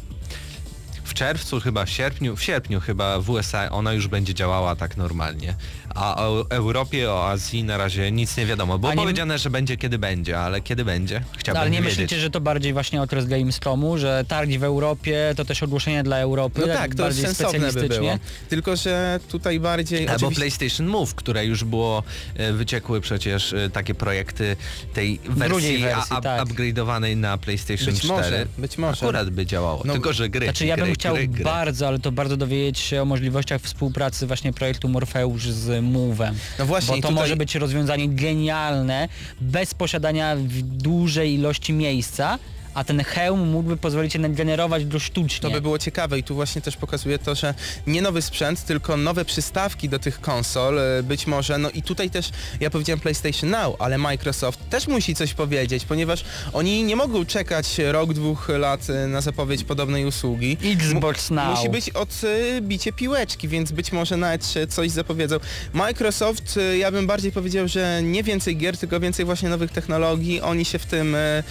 [1.03, 4.97] w czerwcu chyba, w sierpniu, w sierpniu chyba w USA ona już będzie działała tak
[4.97, 5.55] normalnie.
[5.95, 8.79] A o Europie, o Azji na razie nic nie wiadomo.
[8.79, 11.19] Było A nie- powiedziane, że będzie kiedy będzie, ale kiedy będzie?
[11.19, 11.91] No, Chciałbym ale nie wiedzieć.
[11.97, 16.17] myślicie, że to bardziej właśnie okres Gamescomu, że targi w Europie to też ogłoszenia dla
[16.17, 18.17] Europy, No tak tak, to bardziej sensowne by było.
[18.49, 19.99] Tylko, że tutaj bardziej...
[20.07, 22.03] Albo oczywiście- PlayStation Move, które już było,
[22.35, 24.55] e, wyciekły przecież e, takie projekty
[24.93, 26.47] tej wersji, wersji, a, tak.
[26.47, 28.21] upgrade'owanej na PlayStation Być 4.
[28.21, 29.05] może, być może.
[29.05, 31.43] Akurat by działało, No, tylko że gry, Znaczy ja bym gry, chciał gry, gry.
[31.43, 36.33] bardzo, ale to bardzo dowiedzieć się o możliwościach współpracy właśnie projektu Morfeusz z Move'em.
[36.59, 39.07] No właśnie, Bo to tutaj- może być rozwiązanie genialne,
[39.41, 42.39] bez posiadania dużej ilości miejsca,
[42.73, 45.41] a ten hełm mógłby pozwolić jednak generować go sztucznie.
[45.41, 47.53] To by było ciekawe i tu właśnie też pokazuje to, że
[47.87, 52.09] nie nowy sprzęt, tylko nowe przystawki do tych konsol, e, być może, no i tutaj
[52.09, 57.25] też, ja powiedziałem PlayStation Now, ale Microsoft też musi coś powiedzieć, ponieważ oni nie mogą
[57.25, 60.57] czekać rok, dwóch lat e, na zapowiedź podobnej usługi.
[60.63, 61.57] Xbox Now.
[61.57, 65.37] Musi być odbicie piłeczki, więc być może nawet się coś zapowiedzą.
[65.73, 70.41] Microsoft, e, ja bym bardziej powiedział, że nie więcej gier, tylko więcej właśnie nowych technologii.
[70.41, 71.43] Oni się w tym e,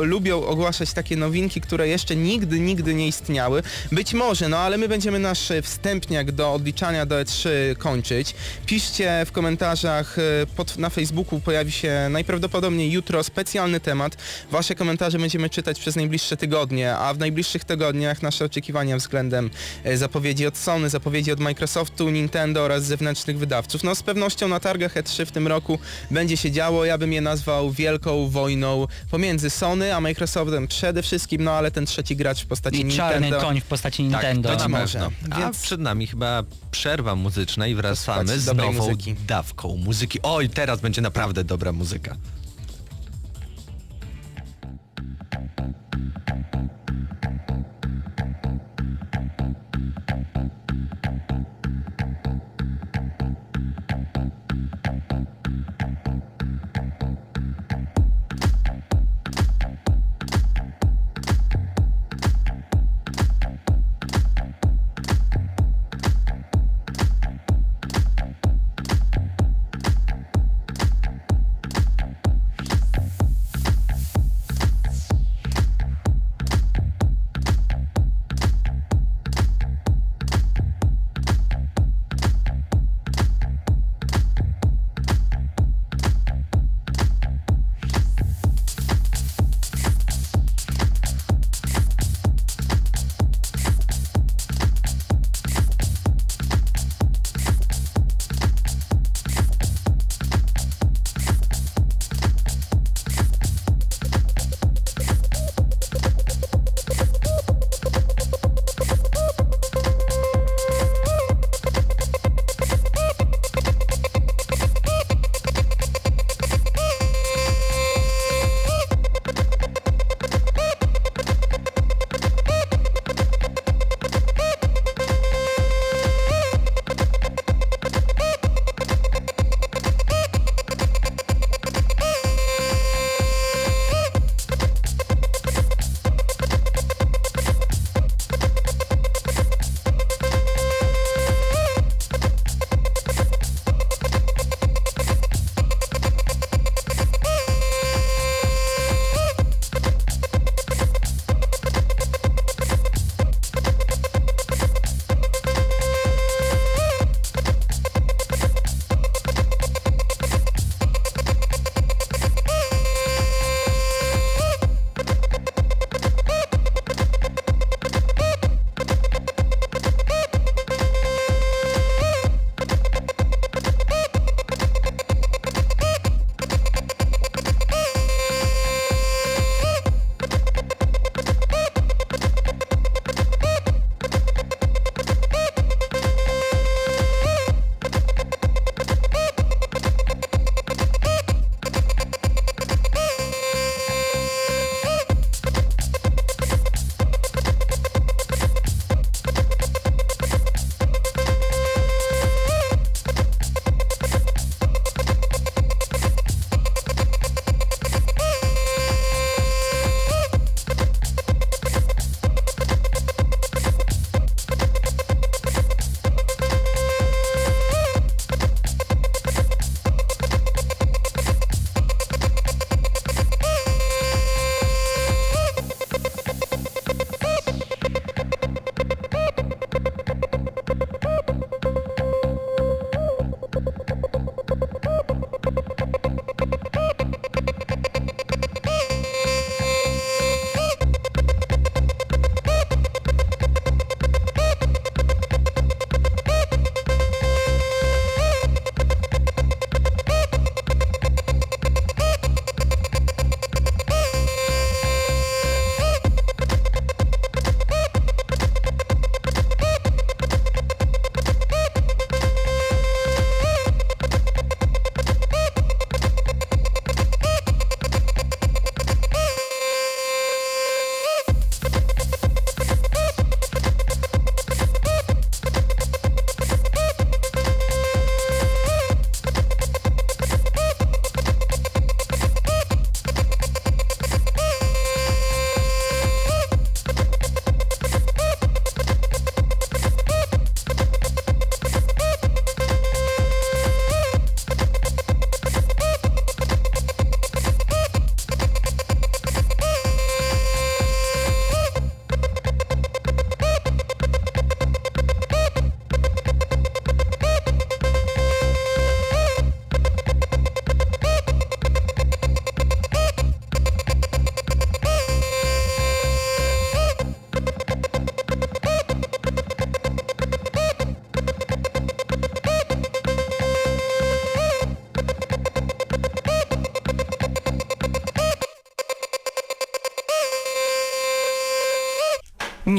[0.00, 3.62] lubią ogłaszać takie nowinki, które jeszcze nigdy, nigdy nie istniały.
[3.92, 8.34] Być może, no ale my będziemy nasz wstępniak do odliczania do E3 kończyć.
[8.66, 10.22] Piszcie w komentarzach e,
[10.56, 14.16] pod, na Facebooku, pojawi się najprawdopodobniej jutro specjalny temat.
[14.50, 19.50] Wasze komentarze będziemy czytać przez najbliższe tygodnie, a w najbliższych tygodniach nasze oczekiwania względem
[19.84, 23.84] e, zapowiedzi od Sony, zapowiedzi od Microsoftu, Nintendo oraz zewnętrznych wydawców.
[23.84, 25.78] No z pewnością na targach E3 w tym roku
[26.10, 31.44] będzie się działo, ja bym je nazwał wielką wojną pomiędzy Sony a Microsoftem przede wszystkim,
[31.44, 33.12] no ale ten trzeci gracz w postaci I Nintendo.
[33.12, 34.56] czarny koń w postaci Tak, Nintendo.
[34.56, 34.98] to na może.
[34.98, 35.36] pewno.
[35.36, 39.14] A Więc- przed nami chyba przerwa muzyczna i wracamy z nową muzyki.
[39.26, 40.18] dawką muzyki.
[40.22, 42.16] Oj, teraz będzie naprawdę dobra muzyka.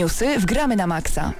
[0.01, 1.33] Newsy w Gramy na Maxa.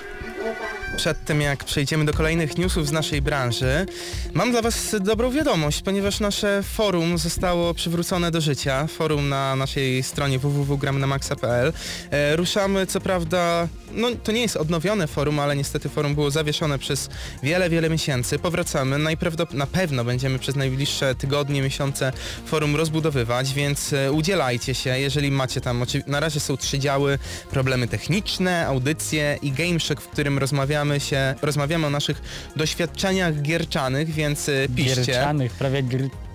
[0.97, 3.86] Przed tym jak przejdziemy do kolejnych newsów z naszej branży,
[4.34, 8.88] mam dla Was dobrą wiadomość, ponieważ nasze forum zostało przywrócone do życia.
[8.88, 11.74] Forum na naszej stronie www.gramnamaxa.pl.
[12.12, 16.80] E, ruszamy, co prawda, no to nie jest odnowione forum, ale niestety forum było zawieszone
[16.80, 17.10] przez
[17.44, 18.39] wiele, wiele miesięcy.
[18.39, 22.14] Powracamy, najprawdopodobniej na pewno będziemy przez najbliższe tygodnie, miesiące
[22.46, 27.20] forum rozbudowywać, więc e, udzielajcie się, jeżeli macie tam, na razie są trzy działy,
[27.52, 32.22] problemy techniczne, audycje i GameShock, w którym rozmawiamy się, rozmawiamy o naszych
[32.56, 35.06] doświadczeniach gierczanych, więc e, piszcie.
[35.06, 35.84] Gierczanych, prawie.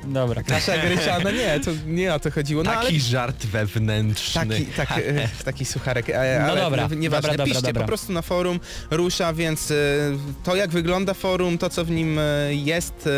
[0.07, 0.43] Dobra.
[0.49, 2.63] Nasza gryczana, nie, to nie o to chodziło.
[2.63, 4.47] No, ale Taki żart wewnętrzny.
[4.49, 5.01] Taki, tak,
[5.45, 7.23] taki sucharek, e, No ale dobra, nie- nieważne.
[7.31, 7.83] dobra, dobra, Piszcie dobra.
[7.83, 9.75] po prostu na forum, rusza, więc e,
[10.45, 13.09] to jak wygląda forum, to co w nim e, jest,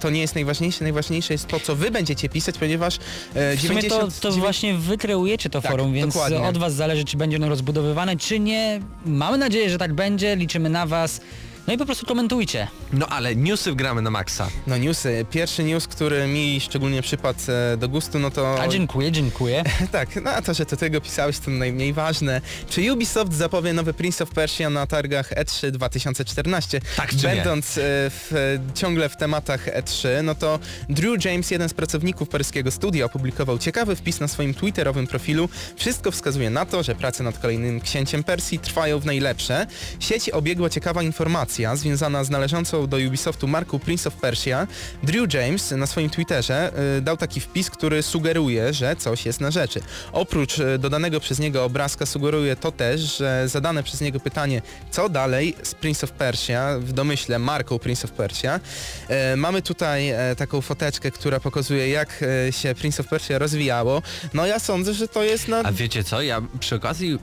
[0.00, 0.84] to nie jest najważniejsze.
[0.84, 2.96] Najważniejsze jest to, co wy będziecie pisać, ponieważ
[3.34, 6.42] e, W sumie to, 90, to właśnie wy kreujecie to Tak, forum, więc dokładnie.
[6.42, 8.80] od was zależy, czy będzie ono rozbudowywane, czy nie.
[9.06, 11.20] Mamy nadzieję, że tak będzie, liczymy na was.
[11.66, 12.68] No i po prostu komentujcie.
[12.92, 14.48] No ale newsy wgramy na maksa.
[14.66, 15.26] No newsy.
[15.30, 18.62] Pierwszy news, który mi szczególnie przypadł e, do gustu, no to...
[18.62, 19.64] A dziękuję, dziękuję.
[19.92, 22.40] Tak, no a to, że to tego pisałeś, to najmniej ważne.
[22.68, 26.80] Czy Ubisoft zapowie nowy Prince of Persia na targach E3 2014?
[26.96, 27.22] Tak czy nie?
[27.22, 30.58] Będąc e, w, ciągle w tematach E3, no to
[30.88, 35.48] Drew James, jeden z pracowników paryskiego studia, opublikował ciekawy wpis na swoim twitterowym profilu.
[35.76, 39.66] Wszystko wskazuje na to, że prace nad kolejnym księciem Persji trwają w najlepsze.
[40.00, 44.66] Sieć obiegła ciekawa informacja związana z należącą do Ubisoftu marką Prince of Persia.
[45.02, 49.50] Drew James na swoim Twitterze y, dał taki wpis, który sugeruje, że coś jest na
[49.50, 49.80] rzeczy.
[50.12, 55.08] Oprócz y, dodanego przez niego obrazka sugeruje to też, że zadane przez niego pytanie, co
[55.08, 58.60] dalej z Prince of Persia, w domyśle marką Prince of Persia.
[59.08, 64.02] E, mamy tutaj e, taką foteczkę, która pokazuje, jak e, się Prince of Persia rozwijało.
[64.34, 65.58] No ja sądzę, że to jest na...
[65.58, 67.18] A wiecie co, ja przy okazji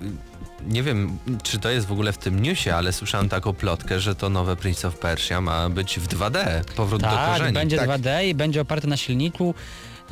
[0.66, 4.16] nie wiem, czy to jest w ogóle w tym newsie, ale słyszałem taką plotkę, że
[4.16, 6.64] to nowe Prince of Persia ma być w 2D.
[6.76, 7.54] Powrót do Tak, korzeni.
[7.54, 7.90] będzie Tak.
[7.90, 9.54] 2D i będzie oparte na silniku,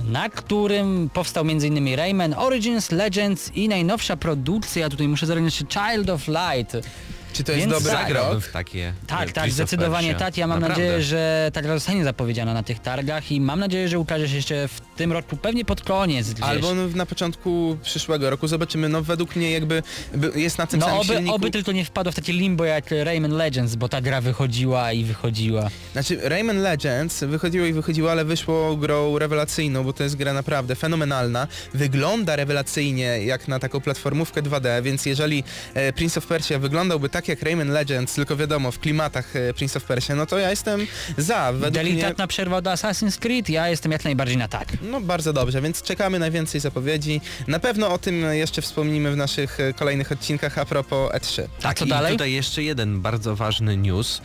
[0.04, 1.96] na którym powstał m.in.
[1.96, 6.88] Rayman Origins, Legends i najnowsza produkcja, tutaj muszę zorientować się, Child of Light.
[7.36, 8.08] Czy to jest Więc dobry tak.
[8.08, 8.40] Krok?
[8.44, 10.26] w takie Tak, tak, zdecydowanie Persia.
[10.26, 10.38] tak.
[10.38, 10.84] Ja mam Naprawdę.
[10.84, 14.36] nadzieję, że ta gra zostanie zapowiedziana na tych targach i mam nadzieję, że ukaże się
[14.36, 16.46] jeszcze w tym roku, pewnie pod koniec gdzieś.
[16.46, 19.84] Albo na początku przyszłego roku zobaczymy, no według mnie jakby
[20.14, 21.36] by- jest na tym no samym oby, silniku...
[21.36, 25.04] oby tylko nie wpadło w takie limbo jak Rayman Legends, bo ta gra wychodziła i
[25.04, 25.70] wychodziła.
[25.94, 30.76] Znaczy Rayman Legends wychodziło i wychodziło, ale wyszło grą rewelacyjną, bo to jest gra naprawdę
[30.76, 31.48] fenomenalna.
[31.74, 37.25] Wygląda rewelacyjnie jak na taką platformówkę 2D, więc jeżeli e, Prince of Persia wyglądałby tak
[37.28, 40.88] jak Rayman Legends, tylko wiadomo w klimatach e, Prince of Persia, no to ja jestem
[41.18, 41.52] za.
[41.54, 44.68] Według mnie, Delikatna przerwa do Assassin's Creed, ja jestem jak najbardziej na tak.
[44.82, 47.22] no bardzo dobrze, więc czekamy na więcej zapowiedzi.
[47.48, 51.48] Na pewno o tym jeszcze wspomnimy w naszych e, kolejnych odcinkach a propos E E3.
[51.62, 52.12] Tak, co i dalej?
[52.12, 54.22] tutaj jeszcze jeden bardzo ważny news.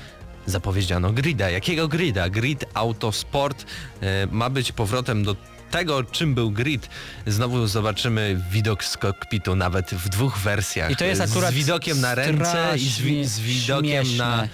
[0.47, 1.51] Zapowiedziano grida.
[1.51, 2.31] Jakiego grida?
[2.31, 3.65] Grid Autosport
[4.01, 5.37] e, ma być powrotem do
[5.71, 6.89] tego, czym był grid.
[7.27, 10.91] Znowu zobaczymy widok z kokpitu, nawet w dwóch wersjach.
[10.91, 14.49] I to jest akurat z widokiem na ręce i z, wi- z widokiem na, e,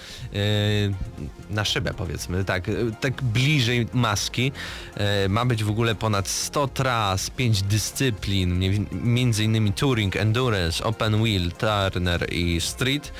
[1.49, 2.43] na szybę, powiedzmy.
[2.45, 4.51] Tak, e, tak bliżej maski.
[4.95, 8.59] E, ma być w ogóle ponad 100 tras, 5 dyscyplin,
[8.91, 13.11] między innymi Touring, Endurance, Open Wheel, Turner i Street.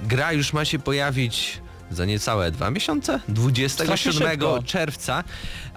[0.00, 1.60] Gra już ma się pojawić
[1.90, 4.62] za niecałe dwa miesiące, 27 Strasznie szybko.
[4.62, 5.24] czerwca,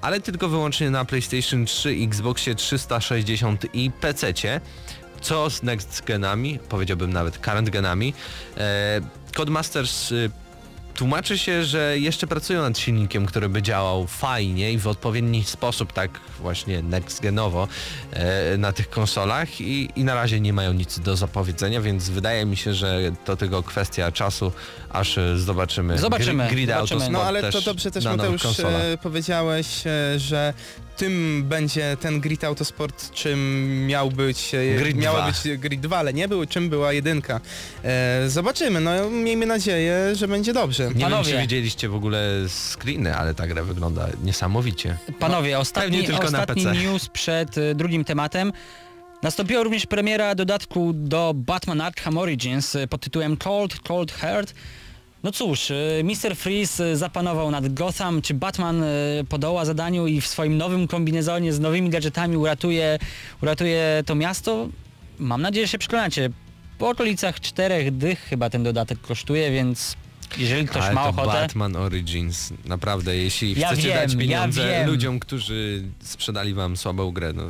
[0.02, 4.34] ale tylko wyłącznie na PlayStation 3, Xboxie 360 i PC.
[5.22, 8.14] Co z next genami, powiedziałbym nawet current genami.
[8.58, 9.02] E,
[9.36, 10.30] Codemasters y,
[10.98, 15.94] tłumaczy się, że jeszcze pracują nad silnikiem, który by działał fajnie i w odpowiedni sposób,
[15.94, 17.68] tak właśnie next genowo
[18.12, 22.46] e, na tych konsolach i, i na razie nie mają nic do zapowiedzenia, więc wydaje
[22.46, 24.52] mi się, że to tylko kwestia czasu,
[24.90, 26.80] aż e, zobaczymy, Zobaczymy, Grid zobaczymy.
[26.80, 28.82] Autosport No ale też to dobrze też na Mateusz konsolach.
[28.82, 30.54] e, powiedziałeś, e, że
[30.98, 35.28] tym będzie ten Grid Autosport, czym miał być, e, Grid miała 2.
[35.28, 37.40] być Grid 2, ale nie był, czym była jedynka.
[37.84, 40.90] E, zobaczymy, no miejmy nadzieję, że będzie dobrze.
[40.96, 41.32] Nie Panowie.
[41.32, 44.98] wiem, czy widzieliście w ogóle screeny, ale ta gra wygląda niesamowicie.
[45.20, 46.76] Panowie, ostatni, pewnie tylko na ostatni PC.
[46.76, 48.54] news przed y, drugim tematem.
[49.24, 54.54] Nastąpiła również premiera dodatku do Batman Arkham Origins y, pod tytułem Cold, Cold Heart.
[55.24, 56.36] No cóż, y, Mr.
[56.36, 58.22] Freeze y, zapanował nad Gotham.
[58.22, 58.88] Czy Batman y,
[59.30, 63.00] podoła zadaniu i w swoim nowym kombinezonie z nowymi gadżetami uratuje,
[63.42, 64.68] uratuje to miasto?
[65.20, 66.30] Mam nadzieję, że się przekonacie.
[66.78, 69.96] Po okolicach czterech dych chyba ten dodatek kosztuje, więc
[70.38, 71.28] jeżeli ktoś ale ma to ochotę...
[71.28, 74.88] Batman Origins, naprawdę, jeśli Ja chcecie wiem, dać ja pieniądze wiem.
[74.88, 77.44] ludziom, którzy sprzedali wam słabą grę, no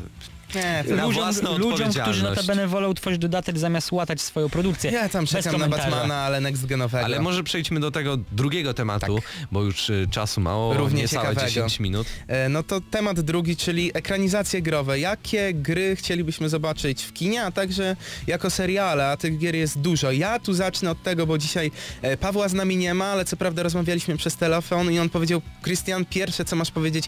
[0.55, 2.37] Nie, to Na ludziom, własną ludziom którzy odpowiedzialność.
[2.41, 4.91] notabene wolą tworzyć dodatek zamiast łatać swoją produkcję.
[4.91, 5.91] ja tam Bez czekam na komentarza.
[5.91, 7.05] Batmana, ale next genowego.
[7.05, 9.19] Ale może przejdźmy do tego drugiego tematu,
[9.51, 10.79] bo już y, czasu mało, Tak.
[10.79, 11.47] Równie niecałe ciekawego.
[11.51, 12.07] 10 minut.
[12.27, 14.99] E, No to temat drugi, czyli ekranizacje growe.
[14.99, 17.95] Jakie gry chcielibyśmy zobaczyć w kinie, a także
[18.27, 20.11] jako seriale, a tych gier jest dużo.
[20.11, 21.71] Ja tu zacznę od tego, bo dzisiaj
[22.01, 25.41] e, Pawła z nami nie ma, ale co prawda rozmawialiśmy przez telefon i on powiedział,
[25.61, 27.05] Krystian, pierwsze co masz powiedzieć,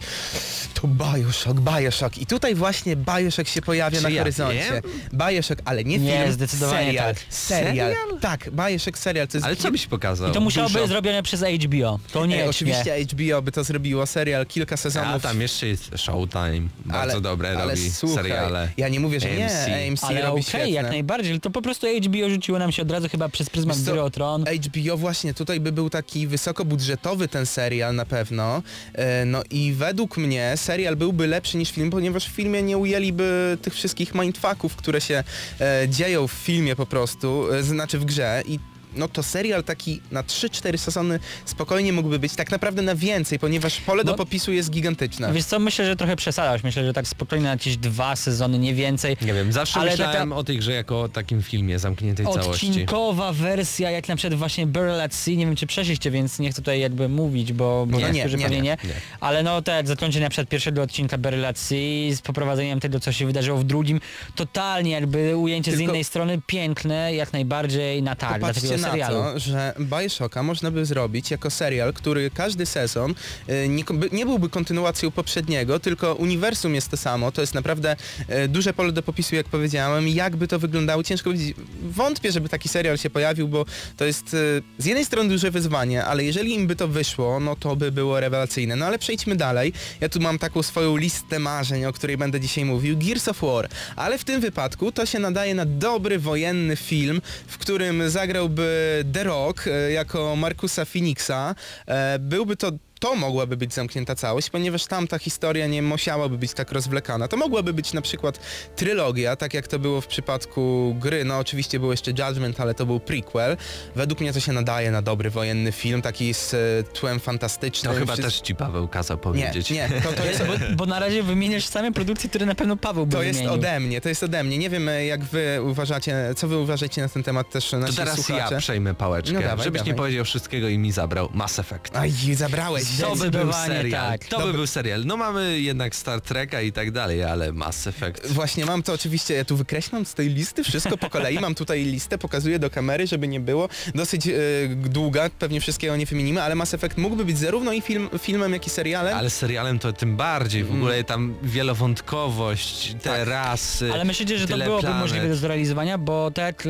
[0.74, 2.18] to Bioshock, Bioshock.
[2.18, 4.82] I tutaj właśnie Bioshock się pojawia Czy na ja horyzoncie.
[5.14, 7.16] Bioshock, ale nie, Nie, film, zdecydowanie serial.
[7.16, 7.24] tak.
[7.30, 7.94] Serial?
[8.22, 9.28] Tak, Bioshock serial.
[9.28, 10.30] To jest Ale co byś pokazał?
[10.30, 10.80] I to musiało Dużo.
[10.80, 12.00] być zrobione przez HBO.
[12.12, 15.16] To nie E, oczywiście HBO by to zrobiło, serial, kilka sezonów.
[15.16, 18.70] A tam jeszcze jest Showtime, bardzo ale, dobre ale robi słuchaj, seriale.
[18.78, 19.90] Ja nie mówię, że nie, AMC.
[19.90, 20.70] AMC Ale robi okej, świetne.
[20.70, 23.78] jak najbardziej, ale to po prostu HBO rzuciło nam się od razu chyba przez pryzmat
[23.82, 24.46] gry o tron.
[24.66, 28.64] HBO właśnie, tutaj by był taki wysokobudżetowy ten serial na pewno.
[28.94, 32.78] E, No i według mnie serial byłby lepszy niż film, ponieważ w filmie nie
[33.20, 35.24] ujęliby tych wszystkich mindfucków, które się
[35.60, 38.60] e, dzieją w filmie po prostu, e, znaczy w grze i
[38.96, 43.82] no to serial taki na 3-4 sezony spokojnie mógłby być, tak naprawdę na więcej, ponieważ
[43.82, 44.18] pole do No.
[44.18, 45.34] popisu jest gigantyczne.
[45.34, 46.64] Wiesz co, myślę, że trochę przesadzasz.
[46.64, 49.18] Myślę, że tak spokojnie na jakieś dwa sezony, nie więcej.
[49.22, 52.68] Nie wiem, zawsze Ale myślałem taka- o tej grze jako o takim filmie zamkniętej całości.
[52.70, 56.50] Odcinkowa wersja, jak na przykład właśnie Burial at Sea, nie wiem czy przeszliście, więc nie
[56.52, 58.96] chcę tutaj jakby mówić, bo, bo Nie, nie, nie, niektórzy nie, pewnie nie, nie.
[59.20, 63.12] Ale no tak, zakończenie na przykład pierwszego odcinka Burial at Sea z poprowadzeniem tego, co
[63.12, 64.02] się wydarzyło w drugim,
[64.36, 69.08] totalnie jakby ujęcie z Tylko- innej strony, piękne, jak najbardziej na tak, dla takiego na
[69.08, 69.34] serialu.
[69.34, 73.16] to, że Bioshocka można by zrobić jako serial, który każdy sezon
[73.48, 77.32] e, nie, nie byłby kontynuacją poprzedniego, tylko uniwersum jest to samo.
[77.32, 77.96] To jest naprawdę
[78.28, 80.08] e, duże pole do popisu, jak powiedziałem.
[80.08, 81.56] Jakby to wyglądało, ciężko powiedzieć.
[81.82, 83.66] Wątpię, żeby taki serial się pojawił, bo
[83.98, 84.38] to jest e,
[84.78, 88.20] z jednej strony duże wyzwanie, ale jeżeli im by to wyszło, no to by było
[88.20, 88.76] rewelacyjne.
[88.76, 89.74] No ale przejdźmy dalej.
[90.02, 92.98] Ja tu mam taką swoją listę marzeń, o której będę dzisiaj mówił.
[92.98, 93.70] Gears of War.
[93.96, 98.69] Ale w tym wypadku to się nadaje na dobry wojenny film, w którym zagrałby
[99.12, 101.56] The Rock e, jako Markusa Phoenixa.
[101.88, 106.54] E, Byłby to to mogłaby być zamknięta całość, ponieważ tam ta historia nie musiałaby być
[106.54, 107.28] tak rozwlekana.
[107.28, 108.40] To mogłaby być na przykład
[108.76, 111.26] trylogia, tak jak to było w przypadku gry.
[111.26, 113.58] No oczywiście był jeszcze Judgment, ale to był prequel.
[113.96, 116.58] Według mnie to się nadaje na dobry wojenny film, taki z e,
[116.94, 117.94] tłem fantastycznym.
[117.94, 119.70] To chyba Wszyscy- też ci Paweł kazał Nie, powiedzieć.
[119.70, 123.06] nie, to, to jest, Bo, bo na razie wymieniasz same produkcje, które na pewno Paweł
[123.06, 123.60] by to jest wymienił.
[123.60, 124.58] ode mnie, to jest ode mnie.
[124.58, 127.96] Nie wiem e, jak wy uważacie, co wy uważacie na ten temat też To nasi
[127.96, 128.54] teraz słuchacze.
[128.56, 129.98] ja przejmę pałeczkę, No dawaj, żebyś nie dawaj.
[129.98, 131.96] powiedział wszystkiego i mi zabrał Mass Effect.
[131.96, 132.89] Aj, zabrałeś.
[133.02, 133.92] To by był serial.
[134.20, 134.26] tak.
[134.26, 135.06] To by był serial.
[135.06, 138.28] No mamy jednak Star Treka i tak dalej, ale Mass Effect.
[138.28, 141.84] Właśnie mam to oczywiście, ja tu wykreślam z tej listy wszystko po kolei, mam tutaj
[141.86, 143.70] listę, pokazuję do kamery, żeby nie było.
[143.96, 144.32] Dosyć e,
[144.76, 148.68] długa, pewnie wszystkiego nie wymienimy, ale Mass Effect mógłby być zarówno i film, filmem, jak
[148.68, 149.18] i serialem.
[149.18, 150.62] Ale serialem to tym bardziej.
[150.62, 150.74] Mm.
[150.74, 153.28] W ogóle tam wielowątkowość, te Tak.
[153.28, 153.94] rasy.
[153.94, 155.02] Ale myślicie, że to byłoby planet.
[155.02, 156.64] możliwe do zrealizowania, bo tak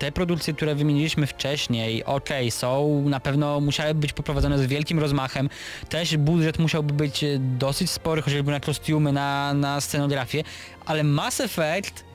[0.00, 5.48] te produkcje, które wymieniliśmy wcześniej, okej, są, na pewno musiały być poprowadzone z wielkim rozmachem.
[5.88, 10.44] Też budżet musiałby być y, dosyć spory, chociażby na kostiumy, na, na scenografię,
[10.86, 12.09] ale Mass Effect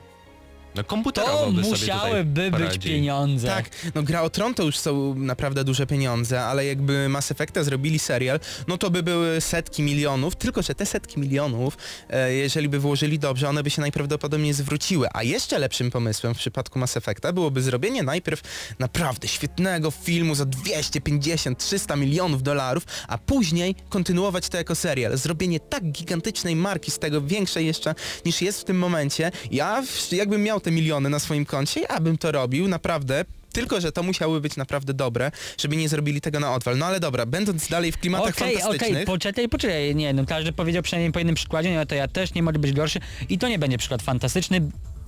[0.76, 3.48] No to komputerowo by sobie musiałyby być pieniądze.
[3.48, 7.64] Tak, no gra o Tron to już są naprawdę duże pieniądze, ale jakby Mass Effecta
[7.64, 11.78] zrobili serial, no to by były setki milionów, tylko że te setki milionów,
[12.10, 15.08] e, jeżeli by włożyli dobrze, one by się najprawdopodobniej zwróciły.
[15.12, 18.40] A jeszcze lepszym pomysłem w przypadku Mass Effecta byłoby zrobienie najpierw
[18.78, 25.16] naprawdę świetnego filmu za 250-300 milionów dolarów, a później kontynuować to jako serial.
[25.18, 29.30] Zrobienie tak gigantycznej marki z tego, większej jeszcze niż jest w tym momencie.
[29.50, 33.24] Ja jakbym miał te miliony na swoim koncie, ja bym to robił, naprawdę.
[33.52, 36.78] Tylko, że to musiały być naprawdę dobre, żeby nie zrobili tego na odwal.
[36.78, 39.04] No ale dobra, będąc dalej w klimatach Okej, okej, fantastycznych...
[39.06, 42.42] poczekaj, poczekaj, nie, no każdy powiedział przynajmniej po jednym przykładzie, no to ja też nie
[42.42, 44.60] może być gorszy i to nie będzie przykład fantastyczny.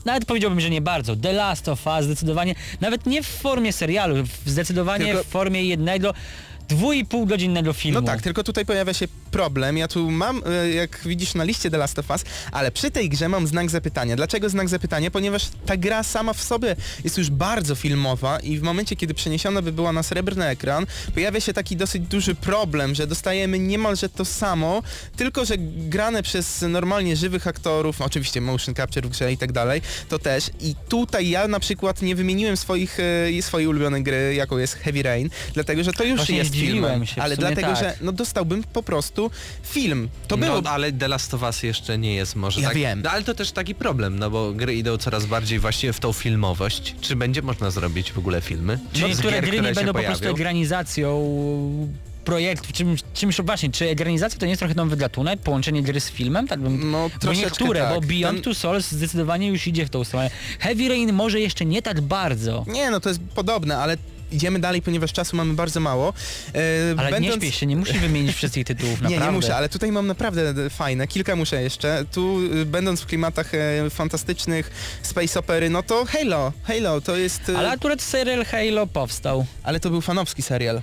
[0.04, 1.16] Nawet powiedziałbym, że nie bardzo.
[1.16, 4.14] The Last of Us zdecydowanie, nawet nie w formie serialu,
[4.46, 6.14] zdecydowanie Tylko- w formie jednego,
[6.68, 8.00] dwu i pół godzinnego filmu.
[8.00, 9.78] No tak, tylko tutaj pojawia się problem.
[9.78, 13.08] Ja tu mam, e, jak widzisz na liście The Last of Us, ale przy tej
[13.08, 14.16] grze mam znak zapytania.
[14.16, 15.10] Dlaczego znak zapytania?
[15.10, 19.62] Ponieważ ta gra sama w sobie jest już bardzo filmowa i w momencie, kiedy przeniesiona
[19.62, 24.24] by była na srebrny ekran, pojawia się taki dosyć duży problem, że dostajemy niemalże to
[24.24, 24.82] samo,
[25.16, 29.82] tylko że grane przez normalnie żywych aktorów, oczywiście motion capture w grze i tak dalej,
[30.08, 30.50] to też.
[30.60, 32.98] I tutaj ja na przykład nie wymieniłem swoich,
[33.38, 37.06] e, swojej ulubionej gry, jaką jest Heavy Rain, dlatego że to już Właśnie jest filmem,
[37.06, 37.76] się, ale dlatego, tak.
[37.78, 39.30] że no dostałbym po prostu
[39.62, 40.08] film.
[40.28, 40.60] To było...
[40.60, 42.76] No, ale The Last of Us jeszcze nie jest może Ja tak.
[42.76, 43.02] wiem.
[43.04, 46.12] No, ale to też taki problem, no bo gry idą coraz bardziej właśnie w tą
[46.12, 46.94] filmowość.
[47.00, 48.78] Czy będzie można zrobić w ogóle filmy?
[48.92, 50.36] Czyli No, niektóre gry nie będą po prostu pojawią?
[50.36, 51.88] ekranizacją
[52.24, 56.10] projektów, czymś, czymś właśnie, czy ekranizacja to nie jest trochę nowy gatunek, połączenie gry z
[56.10, 56.48] filmem?
[56.48, 57.94] Tak bym, No, bo niektóre, tak.
[57.94, 60.30] bo Beyond Ten- Two Souls zdecydowanie już idzie w tą stronę.
[60.60, 63.96] Heavy Rain może jeszcze nie tak bardzo, Nie, no to jest podobne, ale
[64.32, 66.12] idziemy dalej, ponieważ czasu mamy bardzo mało.
[66.54, 66.60] E,
[66.96, 67.34] ale będąc...
[67.34, 69.26] nie śpiesz się, nie musisz wymienić wszystkich tytułów, Nie, naprawdę.
[69.26, 72.04] nie muszę, ale tutaj mam naprawdę e, fajne, kilka muszę jeszcze.
[72.12, 74.70] Tu y, będąc w klimatach e, fantastycznych
[75.02, 77.48] space opery, no to Halo, Halo to jest...
[77.48, 79.46] e, Ale akurat serial Halo powstał.
[79.62, 80.82] ale to był fanowski serial.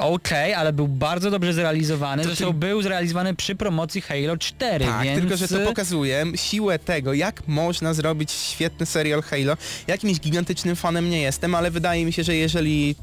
[0.00, 2.22] Okej, ale był bardzo dobrze zrealizowany.
[2.22, 5.20] To Zresztą ty- był zrealizowany przy promocji Halo 4, Tak, więc...
[5.20, 9.56] tylko że to pokazuje siłę tego, jak można zrobić świetny serial Halo.
[9.86, 12.94] Jakimś gigantycznym fanem nie jestem, ale wydaje mi się, że jeżeli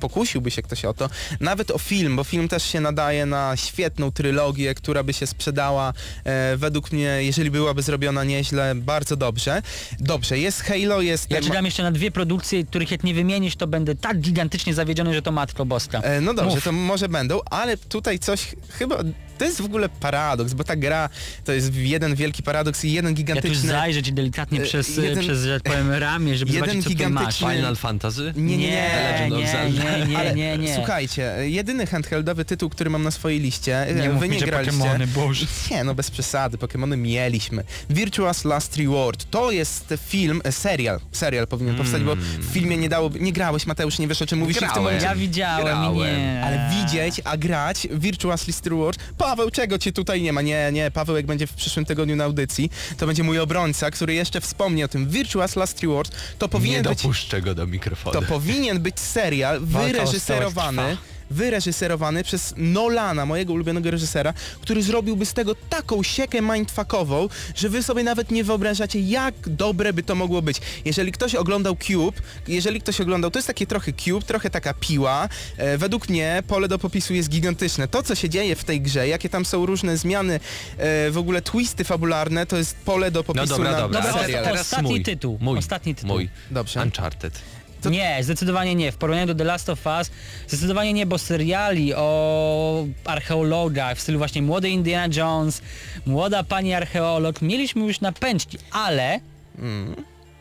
[0.00, 1.10] pokusiłby się ktoś o to,
[1.40, 5.92] nawet o film, bo film też się nadaje na świetną trylogię, która by się sprzedała
[6.24, 9.62] e, według mnie, jeżeli byłaby zrobiona nieźle, bardzo dobrze.
[10.00, 11.30] Dobrze, jest Halo, jest...
[11.30, 15.14] Ja czekam jeszcze na dwie produkcje, których jak nie wymienisz, to będę tak gigantycznie zawiedziony,
[15.14, 16.00] że to Matko Boska.
[16.00, 16.64] E, No dobrze, Mów.
[16.64, 18.98] to może będą, ale tutaj coś chyba...
[19.38, 21.08] To jest w ogóle paradoks, bo ta gra
[21.44, 23.68] to jest jeden wielki paradoks i jeden Ja tu gigantyczny...
[23.68, 27.04] zajrzę ci delikatnie E, przez, jeden- przez, że tak powiem, ramię, żeby jeden zobaczyć, co
[27.04, 27.24] ty masz.
[27.40, 28.32] gigantyczny- Final Fantasy?
[28.36, 29.36] Nie, nie, Nie, nie.
[29.36, 29.70] Nie,
[30.00, 30.74] nie, nie, Ale nie, nie.
[30.74, 34.46] słuchajcie, jedyny handheldowy tytuł, który mam na swojej liście, Nie e, wy mi, nie że
[34.46, 34.78] graliście.
[34.78, 35.46] Pokemony, Boże.
[35.70, 37.64] Nie, no bez przesady, Pokémony mieliśmy.
[37.90, 42.88] Virtuous Last Reward, to jest film, e, serial, serial powinien powstać, bo w filmie nie
[42.88, 44.84] dało, nie grałeś Mateusz, nie wiesz o czym mówisz i w tym Grałem.
[44.84, 45.06] momencie...
[45.06, 45.96] Ja widziałem i Grałem.
[45.96, 46.42] nie.
[46.44, 50.42] Ale widzieć, a grać Virtuous Last Reward, Paweł, czego cię tutaj nie ma?
[50.42, 54.14] Nie, nie, Paweł jak będzie w przyszłym tygodniu na audycji, to będzie mój obrońca, który
[54.14, 55.08] jeszcze wspomni o tym.
[55.08, 57.02] Virtuous Last Reward, to Nie powinien być...
[57.02, 58.20] dopuszczę go do mikrofonu.
[58.20, 60.96] To powinien być serial Walka wyreżyserowany,
[61.30, 67.82] wyreżyserowany przez Nolana, mojego ulubionego reżysera, który zrobiłby z tego taką siekę mindfuckową, że wy
[67.82, 70.60] sobie nawet nie wyobrażacie, jak dobre by to mogło być.
[70.84, 75.28] Jeżeli ktoś oglądał Cube, jeżeli ktoś oglądał, to jest takie trochę Cube, trochę taka piła.
[75.56, 77.88] E, według mnie pole do popisu jest gigantyczne.
[77.88, 80.40] To, co się dzieje w tej grze, jakie tam są różne zmiany,
[80.78, 84.00] e, w ogóle twisty fabularne, to jest pole do popisu No dobra, na, dobra.
[84.00, 84.44] Dobra, serial.
[84.44, 86.08] teraz Ostatni tytuł, Mój, ostatni tytuł.
[86.08, 86.28] Mój.
[86.50, 86.82] Dobrze.
[86.82, 87.40] Uncharted.
[87.86, 88.92] To- Nie, zdecydowanie nie.
[88.92, 90.10] W porównaniu do The Last of Us,
[90.48, 95.62] zdecydowanie nie, bo seriali o archeologach w stylu właśnie młody Indiana Jones,
[96.06, 99.20] młoda pani archeolog, mieliśmy już na pęczki, ale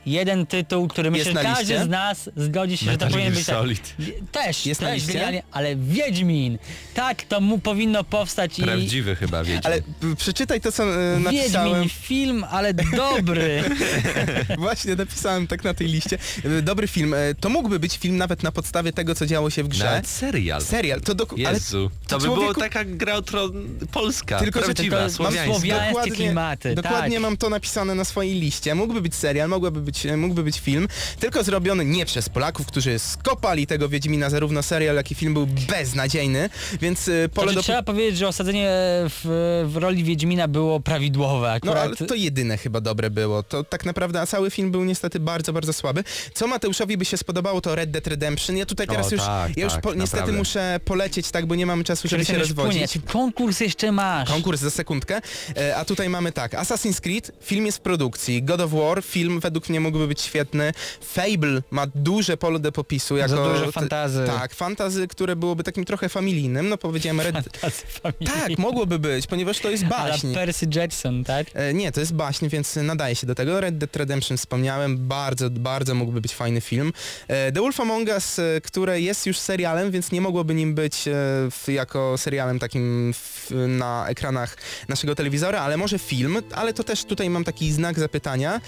[0.05, 1.83] jeden tytuł, który myślę, że każdy liście?
[1.85, 3.55] z nas zgodzi się, że to Metal powinien być tak.
[3.55, 3.93] Solid.
[4.31, 5.13] Też, Jest na też liście?
[5.13, 6.57] genialnie, ale Wiedźmin,
[6.93, 8.63] tak, to mu powinno powstać i...
[8.63, 9.61] Prawdziwy chyba, wiecie.
[9.67, 9.81] Ale
[10.17, 11.73] przeczytaj to, co e, napisałem.
[11.73, 13.63] Wiedźmin, film, ale dobry.
[14.57, 16.17] Właśnie napisałem tak na tej liście.
[16.45, 17.13] E, Dobry film.
[17.13, 19.85] E, To mógłby być film nawet na podstawie tego, co działo się w grze.
[19.85, 20.61] Nawet serial.
[20.61, 21.01] Serial.
[21.01, 21.91] To doku- ale Jezu.
[22.07, 25.45] To by człowieku- było taka gra o tron polska, Tylko, że prawdziwa, słowiańska.
[25.45, 27.21] słowia- Słowiańskie klimaty, dokładnie tak.
[27.21, 28.75] mam to napisane na swojej liście.
[28.75, 30.87] Mógłby być serial, mógłby być, mógłby być film,
[31.19, 35.47] tylko zrobiony nie przez Polaków, którzy skopali tego Wiedźmina, zarówno serial, jak i film był
[35.47, 36.49] beznadziejny,
[36.81, 37.63] więc e, pole Znaczy, do...
[37.63, 38.67] trzeba powiedzieć, że osadzenie
[39.09, 39.21] w,
[39.67, 41.77] w roli Wiedźmina było prawidłowe No akurat.
[41.77, 43.43] ale to jedyne chyba dobre było.
[43.43, 46.03] To tak naprawdę, a cały film był niestety bardzo, bardzo słaby.
[46.33, 48.57] Co Mateuszowi by się spodobało, to Red Dead Redemption.
[48.57, 51.55] Ja tutaj teraz O, już, tak, ja już tak, po, niestety muszę polecieć, tak, bo
[51.55, 52.39] nie mamy czasu, żeby się płynie.
[52.39, 52.97] rozwodzić.
[53.07, 54.29] Konkurs jeszcze masz.
[54.29, 55.21] Konkurs za sekundkę.
[55.57, 59.39] E, A tutaj mamy tak, Assassin's Creed, film jest w produkcji, God of War, film
[59.39, 63.17] według mnie mógłby być świetny, Fable ma duże pole do popisu.
[63.17, 64.23] Jako, Za dużo fantazy.
[64.27, 67.36] Tak, fantazy, które byłoby takim trochę familijnym, no powiedziałem Red...
[68.03, 68.27] Familii.
[68.27, 70.33] Tak, mogłoby być, ponieważ to jest Ale baśń.
[70.33, 71.47] Percy Jackson, tak?
[71.53, 73.61] E, Nie, to jest baśń, więc nadaje się do tego.
[73.61, 76.93] Red Dead Redemption wspomniałem, bardzo, bardzo mógłby być fajny film.
[77.27, 81.07] E, The Wolf Among Us, e, które jest już serialem, więc nie mogłoby nim być
[81.07, 81.11] e,
[81.51, 84.57] w, jako serialem takim w, na ekranach
[84.89, 88.61] naszego telewizora, ale może film, ale to też tutaj mam taki znak zapytania.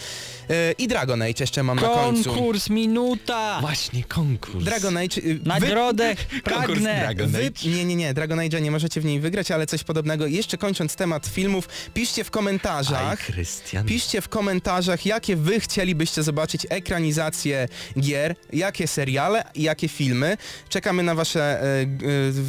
[0.50, 2.30] E, I Dragon Age jeszcze mam na końcu.
[2.30, 3.58] Konkurs, minuta!
[3.62, 4.66] Właśnie konkurs.
[4.66, 5.18] Dragon Age...
[5.18, 7.00] y, wy- Nagrodę Konkurs pragnę!
[7.00, 10.28] Dragon Wy, nie, nie, nie, Dragon Age'a nie możecie w niej wygrać, ale coś podobnego.
[10.28, 13.86] Jeszcze kończąc temat filmów, piszcie w Aj, komentarzach, Krystian.
[13.86, 17.68] Piszcie w komentarzach, jakie wy chcielibyście zobaczyć ekranizacje
[18.00, 20.38] gier, jakie seriale i jakie filmy.
[20.70, 21.82] Czekamy na wasze e,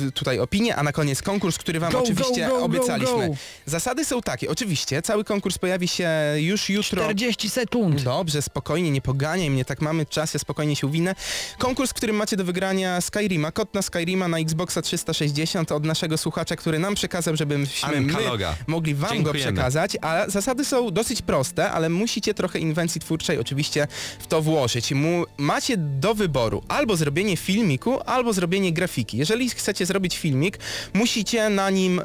[0.07, 3.29] e, tutaj opinie, a na koniec konkurs, który wam Go, oczywiście go, go, go, obiecaliśmy.
[3.29, 3.35] go.
[3.67, 7.03] Zasady są takie, oczywiście, cały konkurs pojawi się już jutro.
[7.05, 8.03] 40 sekund.
[8.03, 11.15] Dobrze, spokojnie, nie poganiaj mnie, tak mamy czas, ja spokojnie się uwinę.
[11.59, 16.19] Konkurs, w którym macie do wygrania Skyrima, kod na Skyrima na Xboxa 360 od naszego
[16.19, 18.13] słuchacza, który nam przekazał, żebyśmy my
[18.67, 19.39] mogli wam Dziękujemy.
[19.39, 23.87] go przekazać, a zasady są dosyć proste, ale musicie trochę inwencji twórczej oczywiście
[24.19, 24.93] w to włożyć.
[24.93, 29.17] Mu, macie do wyboru albo zrobienie filmiku, albo zrobienie grafiki.
[29.17, 30.59] Jeżeli chcecie zrobić filmik,
[30.95, 32.05] musicie na nim e,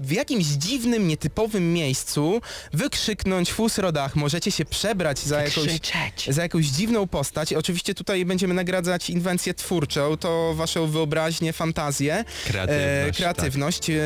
[0.00, 2.40] w jakimś dziwnym, nietypowym miejscu
[2.72, 5.80] wykrzyknąć fus rodach, możecie się przebrać za jakąś,
[6.28, 7.52] za jakąś dziwną postać.
[7.52, 13.90] Oczywiście tutaj będziemy nagradzać inwencję twórczą, to waszą wyobraźnię, fantazję, Kreatywność, kreatywność.
[13.90, 13.96] E,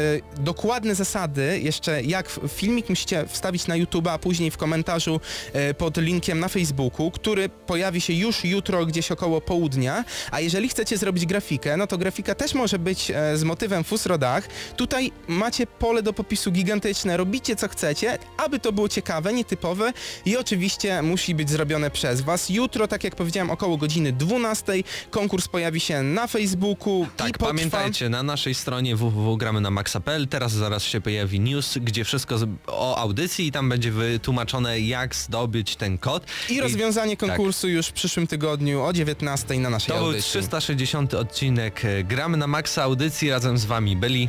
[0.40, 5.20] dokładne zasady, jeszcze jak filmik musicie wstawić na YouTube, a później w komentarzu
[5.52, 10.68] e, pod linkiem na Facebooku, który pojawi się już jutro gdzieś około południa, a jeżeli
[10.68, 14.48] chcecie zrobić grafikę, no to grafika też może być e, z motywem fus rodach.
[14.76, 19.92] Tutaj macie pole do popisu gigantyczne, robicie co chcecie, aby to było ciekawe, nietypowe
[20.24, 22.50] i oczywiście musi być zrobione przez was.
[22.50, 24.72] Jutro, tak jak powiedziałem, około godziny 12
[25.10, 27.46] konkurs pojawi się na Facebooku i Tak, potrwa...
[27.46, 32.96] pamiętajcie, na naszej stronie www.gramy na maxa.pl teraz zaraz się pojawi news, gdzie wszystko o
[32.96, 36.26] audycji i tam będzie wytłumaczone jak zdobyć ten kod.
[36.50, 37.28] I rozwiązanie tak.
[37.28, 40.30] konkursu już w przyszłym tygodniu o 19 na naszej To był audycji.
[40.30, 43.30] 360 odcinek e, Gramy na Maxa audycji.
[43.30, 44.28] Razem z wami byli